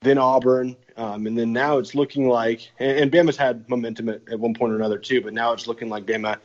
[0.02, 4.22] then Auburn, um, and then now it's looking like, and, and Bama's had momentum at,
[4.30, 6.38] at one point or another too, but now it's looking like Bama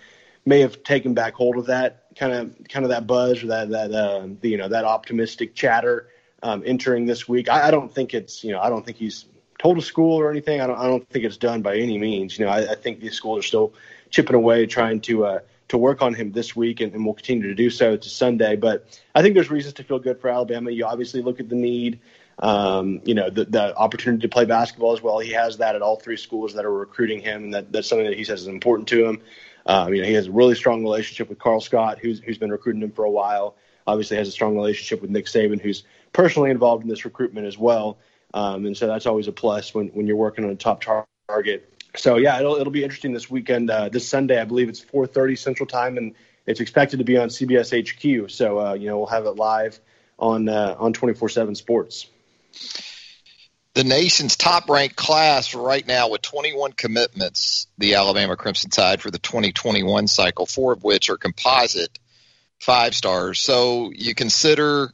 [0.47, 3.71] may have taken back hold of that kind of kind of that buzz or that
[3.71, 6.09] that uh, the, you know that optimistic chatter
[6.43, 7.49] um, entering this week.
[7.49, 9.27] I, I, don't think it's you know I don't think he's
[9.59, 10.61] told a school or anything.
[10.61, 12.39] I don't I don't think it's done by any means.
[12.39, 13.73] You know I, I think these schools are still
[14.11, 15.39] chipping away trying to uh,
[15.69, 18.57] to work on him this week and, and will continue to do so to Sunday.
[18.57, 20.71] But I think there's reasons to feel good for Alabama.
[20.71, 22.01] You obviously look at the need.
[22.41, 25.19] Um, you know, the, the opportunity to play basketball as well.
[25.19, 28.07] He has that at all three schools that are recruiting him, and that, that's something
[28.07, 29.21] that he says is important to him.
[29.67, 32.51] Um, you know, he has a really strong relationship with Karl Scott, who's who's been
[32.51, 33.57] recruiting him for a while.
[33.87, 37.57] Obviously, has a strong relationship with Nick Saban, who's personally involved in this recruitment as
[37.57, 37.99] well.
[38.35, 41.07] Um, and so that's always a plus when, when you're working on a top tar-
[41.29, 41.73] target.
[41.97, 43.71] So yeah, it'll it'll be interesting this weekend.
[43.71, 46.15] Uh, this Sunday, I believe it's 4:30 Central Time, and
[46.47, 48.31] it's expected to be on CBS HQ.
[48.31, 49.81] So uh, you know we'll have it live
[50.19, 52.07] on uh, on 24/7 Sports
[53.79, 59.13] the nation's top ranked class right now with 21 commitments, the Alabama Crimson Tide for
[59.13, 61.97] the 2021 cycle, four of which are composite
[62.59, 63.39] five stars.
[63.39, 64.93] So you consider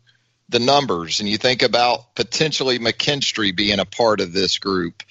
[0.50, 5.02] the numbers and you think about potentially McKinstry being a part of this group.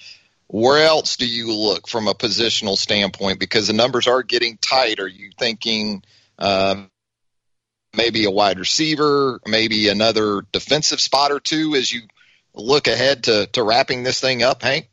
[0.46, 3.40] Where else do you look from a positional standpoint?
[3.40, 5.00] Because the numbers are getting tight.
[5.00, 6.04] Are you thinking
[6.38, 6.92] um,
[7.92, 12.02] maybe a wide receiver, maybe another defensive spot or two as you
[12.54, 14.88] look ahead to, to wrapping this thing up, Hank?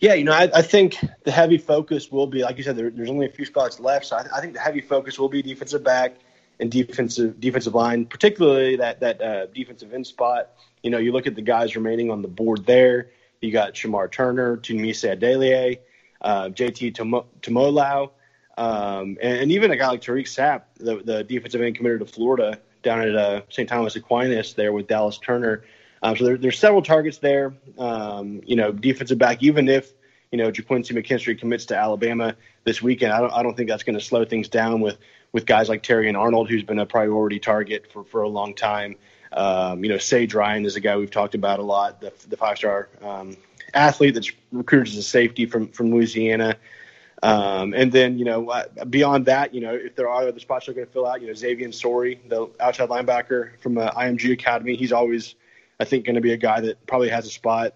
[0.00, 2.90] Yeah, you know, I, I think the heavy focus will be, like you said, there,
[2.90, 4.06] there's only a few spots left.
[4.06, 6.16] So I, I, think the heavy focus will be defensive back
[6.60, 10.50] and defensive defensive line, particularly that that uh, defensive end spot.
[10.82, 13.10] You know, you look at the guys remaining on the board there.
[13.40, 15.78] You got Shamar Turner, Tunmise Adeleye,
[16.20, 16.94] uh, JT
[17.40, 18.10] Tuimoloau,
[18.56, 22.06] um, and, and, even a guy like Tyreak Sapp, the, the defensive end committed to
[22.06, 23.68] Florida down at uh, St.
[23.68, 25.64] Thomas Aquinas there with Dallas Turner.
[26.04, 27.54] Um, so there, there's several targets there.
[27.78, 29.92] Um, you know, defensive back, even if
[30.30, 33.82] you know Ga'Quincy McKinstry commits to Alabama this weekend, I don't, I don't think that's
[33.82, 34.98] going to slow things down with
[35.32, 38.96] with guys like Terrion Arnold, who's been a priority target for for a long time.
[39.32, 42.36] Um, you know, Sage Ryan is a guy we've talked about a lot, the, the
[42.36, 43.36] five star um,
[43.72, 46.56] athlete that's recruited as a safety from from Louisiana.
[47.22, 50.66] Um, and then, you know, uh, beyond that, you know, if there are other spots
[50.66, 54.32] they're going to fill out, you know, Xavian Sorey, the outside linebacker from uh, IMG
[54.32, 55.34] Academy, he's always,
[55.84, 57.74] I think, going to be a guy that probably has a spot.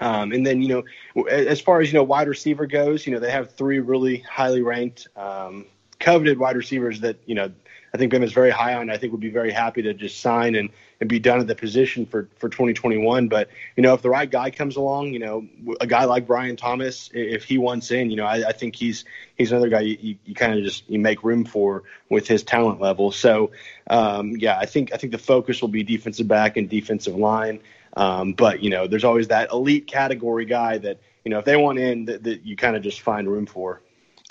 [0.00, 0.82] Um, and then, you
[1.14, 4.18] know, as far as, you know, wide receiver goes, you know, they have three really
[4.18, 5.66] highly ranked, um,
[6.00, 7.52] coveted wide receivers that, you know,
[7.94, 8.90] I think Bim is very high on.
[8.90, 10.70] I think would be very happy to just sign and,
[11.00, 13.28] and be done at the position for, for 2021.
[13.28, 15.46] But, you know, if the right guy comes along, you know,
[15.80, 19.04] a guy like Brian Thomas, if he wants in, you know, I, I think he's
[19.36, 22.42] he's another guy you, you, you kind of just you make room for with his
[22.42, 23.10] talent level.
[23.10, 23.52] So,
[23.88, 27.60] um, yeah, I think I think the focus will be defensive back and defensive line.
[27.96, 31.56] Um, but, you know, there's always that elite category guy that, you know, if they
[31.56, 33.80] want in, that, that you kind of just find room for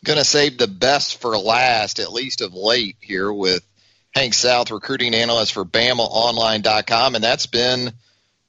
[0.04, 3.66] going to save the best for last, at least of late here with
[4.14, 7.16] Hank South, recruiting analyst for BamaOnline.com.
[7.16, 7.94] And that's been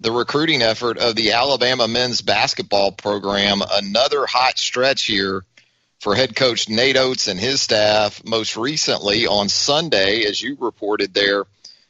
[0.00, 3.62] the recruiting effort of the Alabama men's basketball program.
[3.72, 5.44] Another hot stretch here
[6.00, 8.24] for head coach Nate Oats and his staff.
[8.24, 11.44] Most recently on Sunday, as you reported there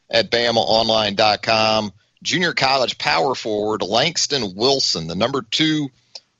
[0.09, 1.93] at BamaOnline.com,
[2.23, 5.89] junior college power forward Langston Wilson, the number two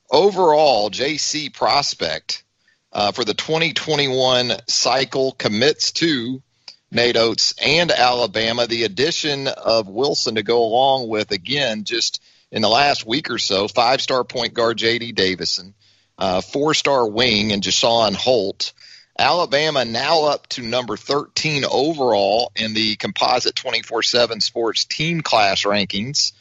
[0.10, 2.44] overall JC prospect
[2.92, 6.42] uh, for the 2021 cycle commits to
[6.92, 8.68] Nate Oats and Alabama.
[8.68, 12.22] The addition of Wilson to go along with, again, just
[12.52, 15.12] in the last week or so, five star point guard J.D.
[15.12, 15.76] Davison,
[16.18, 18.74] uh, four star wing and Jusaun Holt.
[19.18, 25.64] Alabama now up to number 13 overall in the composite 24 7 sports team class
[25.64, 26.32] rankings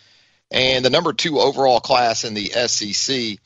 [0.51, 3.39] and the number two overall class in the SEC.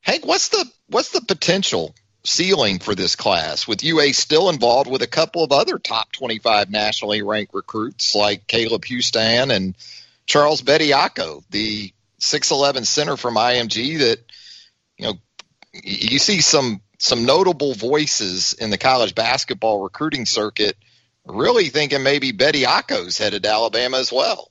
[0.00, 5.02] Hank, what's the what's the potential ceiling for this class, with UA still involved with
[5.02, 9.74] a couple of other top 25 nationally ranked recruits like Caleb Houstan and
[10.26, 14.18] Charles Bediako, the 6'11 center from IMG that,
[14.96, 15.14] you know,
[15.82, 20.76] you see some some notable voices in the college basketball recruiting circuit
[21.26, 24.50] really thinking maybe Bediako's headed to Alabama as well.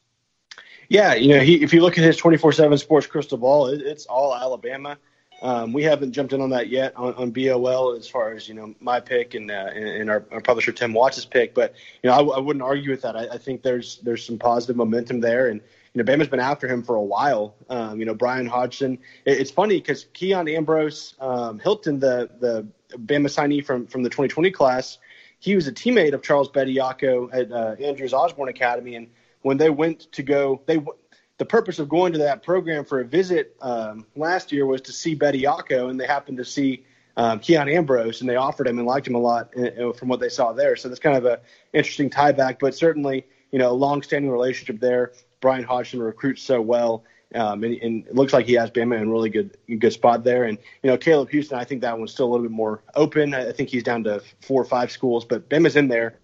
[0.89, 4.05] Yeah, you know, he, if you look at his 24/7 Sports crystal ball, it, it's
[4.05, 4.97] all Alabama.
[5.44, 8.54] Um, we haven't jumped in on that yet on, on BOL as far as you
[8.54, 12.16] know my pick and uh, and, our, our, publisher Tim Watts' pick, but you know
[12.16, 13.18] I, I wouldn't argue with that.
[13.18, 15.60] I, I, think there's there's some positive momentum there, and
[15.94, 17.56] you know Bama's been after him for a while.
[17.70, 19.00] Um, you know Bryan Hodgson.
[19.26, 22.66] It, it's funny because Keon Ambrose um, Hylton, the the
[22.98, 24.98] Bama signee from from the 2020 class,
[25.39, 29.10] he was a teammate of Charles Bediako at uh, Andrews Osborne Academy, and
[29.41, 30.82] when they went to go, they
[31.38, 34.91] the purpose of going to that program for a visit um, last year was to
[34.91, 36.86] see Bediako, and they happened to see
[37.17, 40.09] um, Keon Ambrose, and they offered him and liked him a lot uh, uh, from
[40.09, 40.75] what they saw there.
[40.75, 41.39] So that's kind of a
[41.73, 45.13] interesting tie back, but certainly you know a long-standing relationship there.
[45.41, 47.03] Bryan Hodgson recruits so well.
[47.36, 50.23] Um, and, and, it looks like he has Bama in a really good good spot
[50.23, 50.43] there.
[50.43, 53.34] And you know, Caleb Houstan, I think that one's still a little bit more open.
[53.34, 56.19] I think he's down to four or five schools, but Bama's in there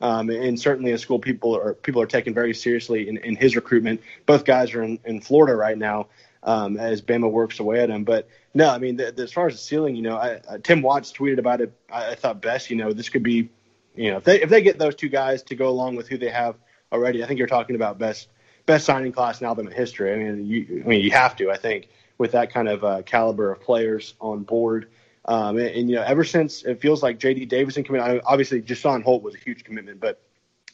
[0.00, 3.56] um, and certainly a school people are people are taking very seriously in, in his
[3.56, 4.00] recruitment.
[4.26, 6.08] Both guys are in, in Florida right now
[6.42, 8.04] um, as Bama works away at him.
[8.04, 10.82] But no, I mean, the, the, as far as the ceiling, you know, I, Tim
[10.82, 11.72] Watts tweeted about it.
[11.90, 13.50] I, I, thought best, you know, this could be,
[13.94, 16.18] you know, if they if they get those two guys to go along with who
[16.18, 16.56] they have
[16.92, 18.28] already, I think you're talking about best
[18.66, 20.12] best signing class in Alabama history.
[20.12, 21.88] I mean, you, I mean, you have to, I think,
[22.18, 24.88] with that kind of uh, caliber of players on board.
[25.28, 27.46] Um, and, and, you know, ever since it feels like J.D.
[27.46, 30.22] Davison committed, obviously Jusaun Holt was a huge commitment, but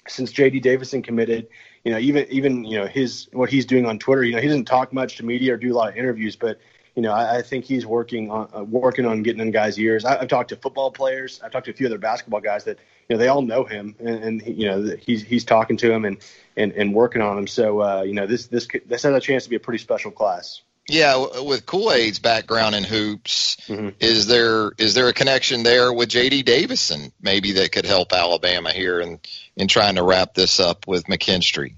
[0.06, 1.48] since JD Davison committed,
[1.84, 4.22] you know, even even you know his what he's doing on Twitter.
[4.22, 6.58] You know, he doesn't talk much to media or do a lot of interviews, but
[6.94, 10.04] you know, I, I think he's working on uh, working on getting in guys' ears.
[10.04, 11.40] I, have talked to football players.
[11.42, 12.78] I've talked to a few other basketball guys that
[13.08, 15.92] you know they all know him, and, and he, you know he's he's talking to
[15.92, 16.18] him and
[16.56, 17.46] and, and working on him.
[17.46, 20.10] So uh, you know this this this has a chance to be a pretty special
[20.10, 20.62] class.
[20.88, 23.90] Yeah, with Kool Aid's background in hoops, mm-hmm.
[24.00, 26.42] is there is there a connection there with J.D.
[26.42, 29.18] Davison maybe that could help Alabama here in
[29.56, 31.74] in trying to wrap this up with McKinstry?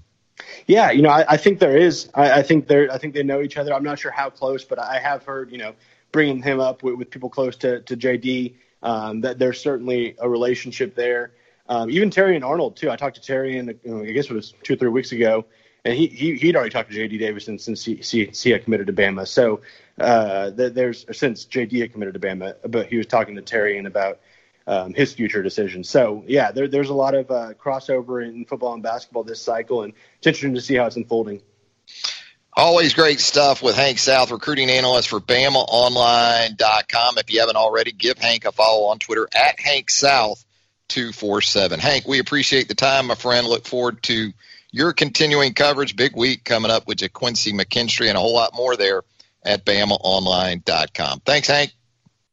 [0.65, 2.09] Yeah, you know, I, I think there is.
[2.13, 3.73] I, I think they I think they know each other.
[3.73, 5.73] I'm not sure how close, but I have heard, you know,
[6.11, 10.27] bringing him up with, with people close to to JD, um, that there's certainly a
[10.29, 11.31] relationship there.
[11.69, 12.89] Um, even and Arnold too.
[12.91, 15.45] I talked to Terrion, you know, I guess it was two or three weeks ago,
[15.87, 18.93] and he, he he'd already talked to JD Davison since he, he, had committed to
[18.93, 19.25] Bama.
[19.25, 19.61] So
[19.97, 24.19] uh, there's since JD had committed to Bama, but he was talking to Terrion about
[24.67, 25.89] um, his future decisions.
[25.89, 29.83] So yeah, there, there's a lot of uh, crossover in football and basketball this cycle,
[29.83, 31.41] and it's interesting to see how it's unfolding.
[32.51, 37.17] Always great stuff with Hank South, recruiting analyst for BamaOnline.com.
[37.17, 40.43] If you haven't already, give Hank a follow on Twitter at Hank South
[40.89, 41.79] two four seven.
[41.79, 43.47] Hank, we appreciate the time, my friend.
[43.47, 44.33] Look forward to
[44.71, 45.95] your continuing coverage.
[45.95, 49.03] Big week coming up with Quincy McKinstry and a whole lot more there
[49.43, 51.21] at BamaOnline.com.
[51.21, 51.71] Thanks, Hank.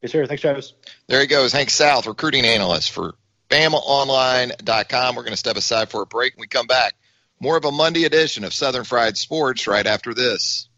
[0.01, 0.25] Yes, sir.
[0.27, 0.73] Thanks, Travis.
[1.07, 3.15] There he goes, Hank South, recruiting analyst for
[3.49, 5.15] BamaOnline.com.
[5.15, 6.35] We're going to step aside for a break.
[6.35, 6.93] When we come back,
[7.39, 10.69] more of a Monday edition of Southern Fried Sports right after this.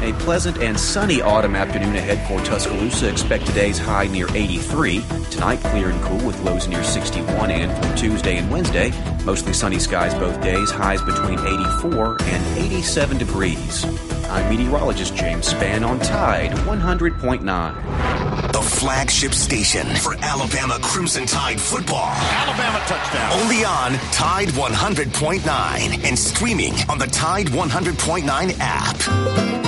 [0.00, 3.10] A pleasant and sunny autumn afternoon ahead for Tuscaloosa.
[3.10, 5.04] Expect today's high near 83.
[5.28, 7.50] Tonight, clear and cool with lows near 61.
[7.50, 8.92] And for Tuesday and Wednesday,
[9.24, 13.84] mostly sunny skies both days, highs between 84 and 87 degrees.
[14.28, 18.52] I'm meteorologist James Spann on Tide 100.9.
[18.52, 22.12] The flagship station for Alabama Crimson Tide football.
[22.14, 23.32] Alabama touchdown.
[23.40, 29.67] Only on Tide 100.9 and streaming on the Tide 100.9 app.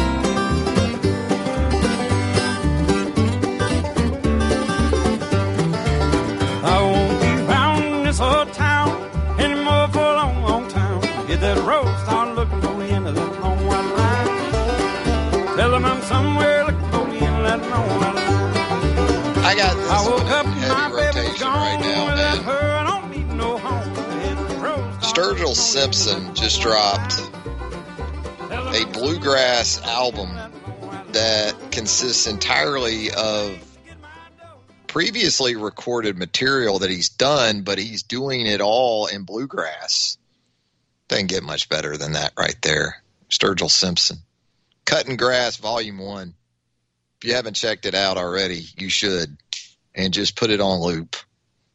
[11.41, 15.57] That road start looking for end of that long white line.
[15.57, 19.45] Tell them I'm somewhere looking for end of that long white line.
[19.47, 22.45] I got this I woke up heavy rotation right now, man.
[22.45, 22.80] Her,
[23.34, 23.59] no
[25.01, 27.20] Sturgill Simpson just dropped
[28.51, 30.28] a bluegrass album
[31.12, 33.66] that consists entirely of
[34.88, 40.18] previously recorded material that he's done, but he's doing it all in bluegrass.
[41.11, 43.03] Doesn't get much better than that right there.
[43.29, 44.19] Sturgill Simpson.
[44.85, 46.35] Cutting Grass, Volume 1.
[47.21, 49.37] If you haven't checked it out already, you should.
[49.93, 51.17] And just put it on loop.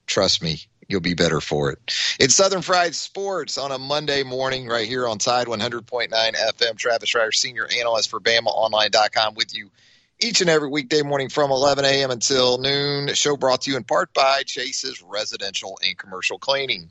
[0.08, 1.80] Trust me, you'll be better for it.
[2.18, 6.78] It's Southern Fried Sports on a Monday morning right here on Tide 100.9 FM.
[6.78, 9.70] Travis Reier, senior analyst for BamaOnline.com with you
[10.18, 12.10] each and every weekday morning from 11 a.m.
[12.10, 13.14] until noon.
[13.14, 16.90] Show brought to you in part by Chase's Residential and Commercial Cleaning.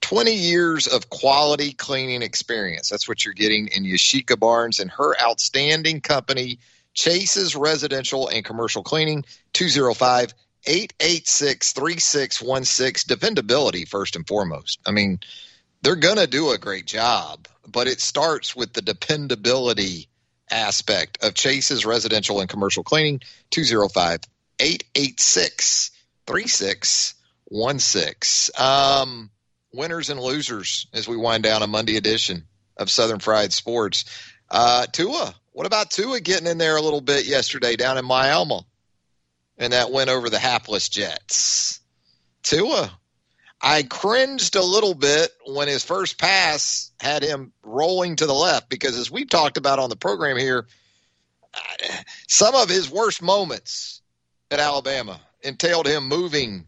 [0.00, 2.88] 20 years of quality cleaning experience.
[2.88, 6.58] That's what you're getting in Yashika Barnes and her outstanding company,
[6.94, 10.34] Chase's Residential and Commercial Cleaning, 205
[10.66, 13.08] 886 3616.
[13.08, 14.80] Dependability, first and foremost.
[14.86, 15.20] I mean,
[15.82, 20.08] they're going to do a great job, but it starts with the dependability
[20.50, 23.20] aspect of Chase's residential and commercial cleaning,
[23.50, 24.20] 205
[24.58, 25.90] 886
[26.26, 28.62] 3616.
[28.62, 29.30] Um,
[29.72, 32.44] Winners and losers as we wind down a Monday edition
[32.76, 34.04] of Southern Fried Sports.
[34.50, 38.60] Uh, Tua, what about Tua getting in there a little bit yesterday down in Miami?
[39.58, 41.80] And that went over the hapless Jets.
[42.42, 42.90] Tua,
[43.60, 48.70] I cringed a little bit when his first pass had him rolling to the left
[48.70, 50.66] because, as we've talked about on the program here,
[52.26, 54.00] some of his worst moments
[54.50, 56.66] at Alabama entailed him moving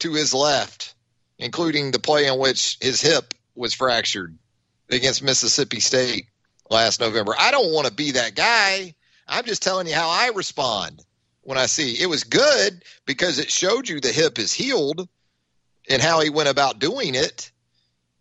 [0.00, 0.93] to his left,
[1.38, 4.36] including the play in which his hip was fractured
[4.90, 6.26] against Mississippi State
[6.70, 7.34] last November.
[7.38, 8.94] I don't want to be that guy.
[9.26, 11.02] I'm just telling you how I respond
[11.42, 15.08] when I see it was good because it showed you the hip is healed
[15.88, 17.50] and how he went about doing it.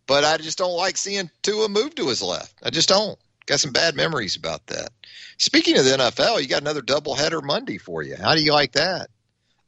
[0.06, 2.54] But I just don't like seeing Tua move to his left.
[2.62, 3.18] I just don't.
[3.46, 4.90] Got some bad memories about that.
[5.38, 8.16] Speaking of the NFL, you got another doubleheader Monday for you.
[8.16, 9.10] How do you like that?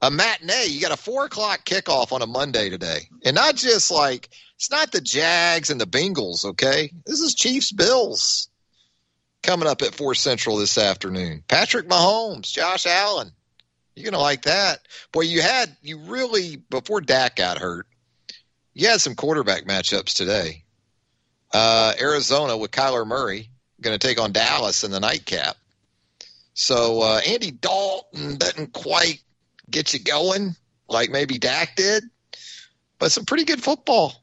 [0.05, 0.67] A matinee.
[0.67, 4.69] You got a four o'clock kickoff on a Monday today, and not just like it's
[4.69, 6.45] not the Jags and the Bengals.
[6.45, 8.49] Okay, this is Chiefs Bills
[9.41, 11.43] coming up at four Central this afternoon.
[11.47, 13.31] Patrick Mahomes, Josh Allen,
[13.95, 14.87] you're gonna like that.
[15.11, 17.87] Boy, you had you really before Dak got hurt,
[18.75, 20.65] You had some quarterback matchups today.
[21.51, 23.49] Uh, Arizona with Kyler Murray
[23.81, 25.57] going to take on Dallas in the nightcap.
[26.53, 29.21] So uh, Andy Dalton doesn't quite
[29.69, 30.55] get you going
[30.87, 32.03] like maybe Dak did,
[32.99, 34.13] but some pretty good football.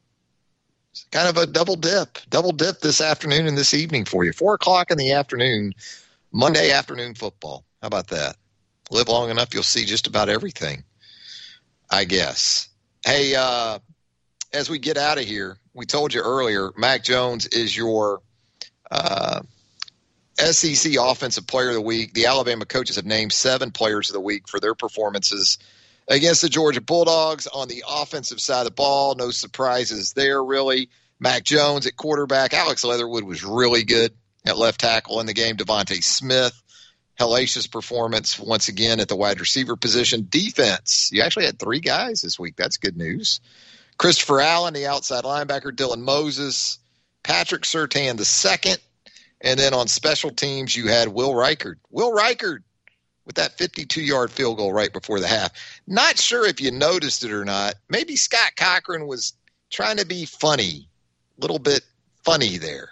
[0.91, 4.31] It's kind of a double dip, double dip this afternoon and this evening for you.
[4.31, 5.73] Four o'clock in the afternoon,
[6.31, 7.65] Monday afternoon football.
[7.81, 8.35] How about that?
[8.91, 10.83] Live long enough, you'll see just about everything,
[11.89, 12.69] I guess.
[13.05, 13.79] Hey, uh,
[14.53, 18.21] as we get out of here, we told you earlier, Mac Jones is your
[18.91, 19.41] uh,
[20.37, 22.13] SEC Offensive Player of the Week.
[22.13, 25.57] The Alabama coaches have named seven players of the week for their performances
[26.07, 29.15] against the Georgia Bulldogs on the offensive side of the ball.
[29.15, 30.89] No surprises there, really.
[31.19, 32.53] Mac Jones at quarterback.
[32.53, 34.13] Alex Leatherwood was really good
[34.45, 35.55] at left tackle in the game.
[35.55, 36.59] DeVonta Smith,
[37.19, 40.27] hellacious performance once again at the wide receiver position.
[40.29, 42.55] Defense, you actually had three guys this week.
[42.57, 43.39] That's good news.
[43.97, 45.71] Christopher Allen, the outside linebacker.
[45.71, 46.79] Dylan Moses,
[47.21, 48.79] Patrick Surtain the second,
[49.43, 51.75] and then on special teams you had Will Reichard.
[51.91, 52.59] Will Reichard
[53.25, 55.51] with that 52 yard field goal right before the half.
[55.85, 57.75] Not sure if you noticed it or not.
[57.89, 59.33] Maybe Scott Cochran was
[59.69, 60.89] trying to be funny,
[61.37, 61.83] a little bit
[62.23, 62.89] funny there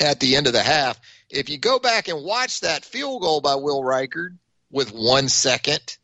[0.00, 1.00] at the end of the half.
[1.30, 4.36] If you go back and watch that field goal by Will Reichard
[4.70, 5.96] with one second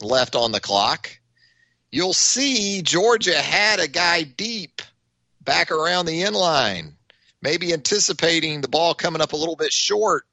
[0.00, 1.18] left on the clock,
[1.90, 4.82] you'll see Georgia had a guy deep
[5.40, 6.95] back around the end line,
[7.46, 10.26] maybe anticipating the ball coming up a little bit short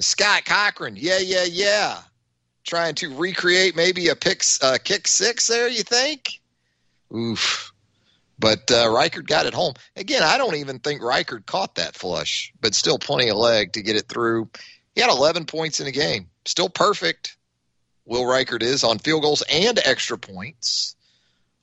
[0.00, 2.00] Scott Cochran, yeah, yeah, yeah.
[2.64, 6.40] Trying to recreate maybe a pick, uh, kick six there, you think?
[7.14, 7.72] Oof.
[8.38, 9.74] But uh, Reichard got it home.
[9.94, 13.82] Again, I don't even think Reichard caught that flush, but still plenty of leg to
[13.82, 14.48] get it through.
[14.94, 16.28] He had 11 points in the game.
[16.44, 17.36] Still perfect.
[18.06, 20.93] Will Reichard is on field goals and extra points.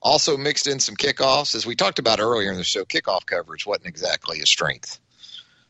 [0.02, 1.54] Also mixed in some kickoffs.
[1.54, 4.98] As we talked about earlier in the show, kickoff coverage wasn't exactly a strength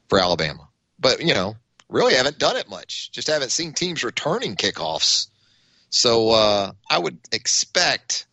[0.09, 0.69] for Alabama.
[0.99, 1.57] But, you know,
[1.89, 3.13] really haven't done it much.
[3.13, 5.29] Just haven't seen teams returning kickoffs.
[5.91, 8.27] So uh, I would expect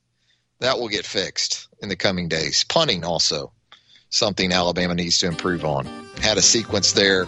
[0.59, 2.63] that will get fixed in the coming days.
[2.63, 3.51] Punting also
[4.09, 5.85] something Alabama needs to improve on.
[6.21, 7.27] Had a sequence there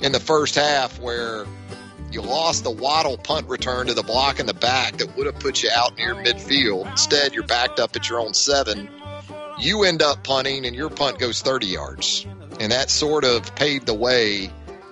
[0.00, 1.44] in the first half where
[2.10, 5.38] you lost the Waddle punt return to the block in the back that would have
[5.38, 6.90] put you out near midfield.
[6.90, 8.88] Instead, you're backed up at your own seven.
[9.58, 12.26] You end up punting, and your punt goes 30 yards.
[12.60, 14.50] And that sort of paved the way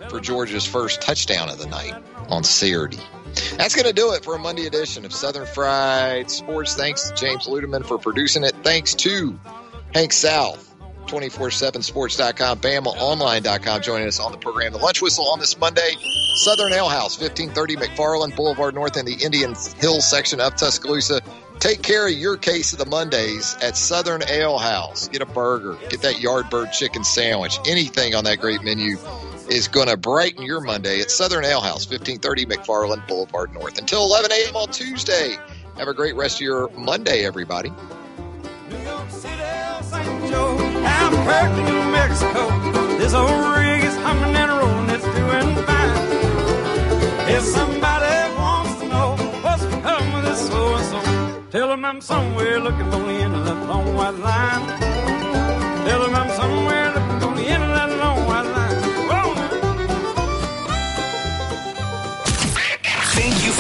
[0.09, 1.95] for Georgia's first touchdown of the night
[2.29, 3.01] on Saturday.
[3.57, 6.75] That's going to do it for a Monday edition of Southern Fried Sports.
[6.75, 8.55] Thanks to James Ludeman for producing it.
[8.63, 9.39] Thanks to
[9.95, 10.66] Hank South,
[11.07, 14.73] 247sports.com, BamaOnline.com, joining us on the program.
[14.73, 15.95] The lunch whistle on this Monday,
[16.35, 21.21] Southern Ale House, 1530 McFarland Boulevard North in the Indian Hill section of Tuscaloosa.
[21.59, 25.09] Take care of your case of the Mondays at Southern Ale House.
[25.09, 28.97] Get a burger, get that Yardbird chicken sandwich, anything on that great menu
[29.49, 33.79] is going to brighten your Monday at Southern Ale House, 1530 McFarland Boulevard North.
[33.79, 34.57] Until 11 a.m.
[34.57, 35.37] on Tuesday.
[35.79, 37.71] Have a great rest of your Monday, everybody.
[41.27, 42.99] Joe, Albuquerque, New Mexico.
[42.99, 47.29] This old rig is humming and rolling, it's doing fine.
[47.29, 52.01] If somebody wants to know what's become of this so and so, tell them I'm
[52.01, 54.96] somewhere looking for the end of that long white line.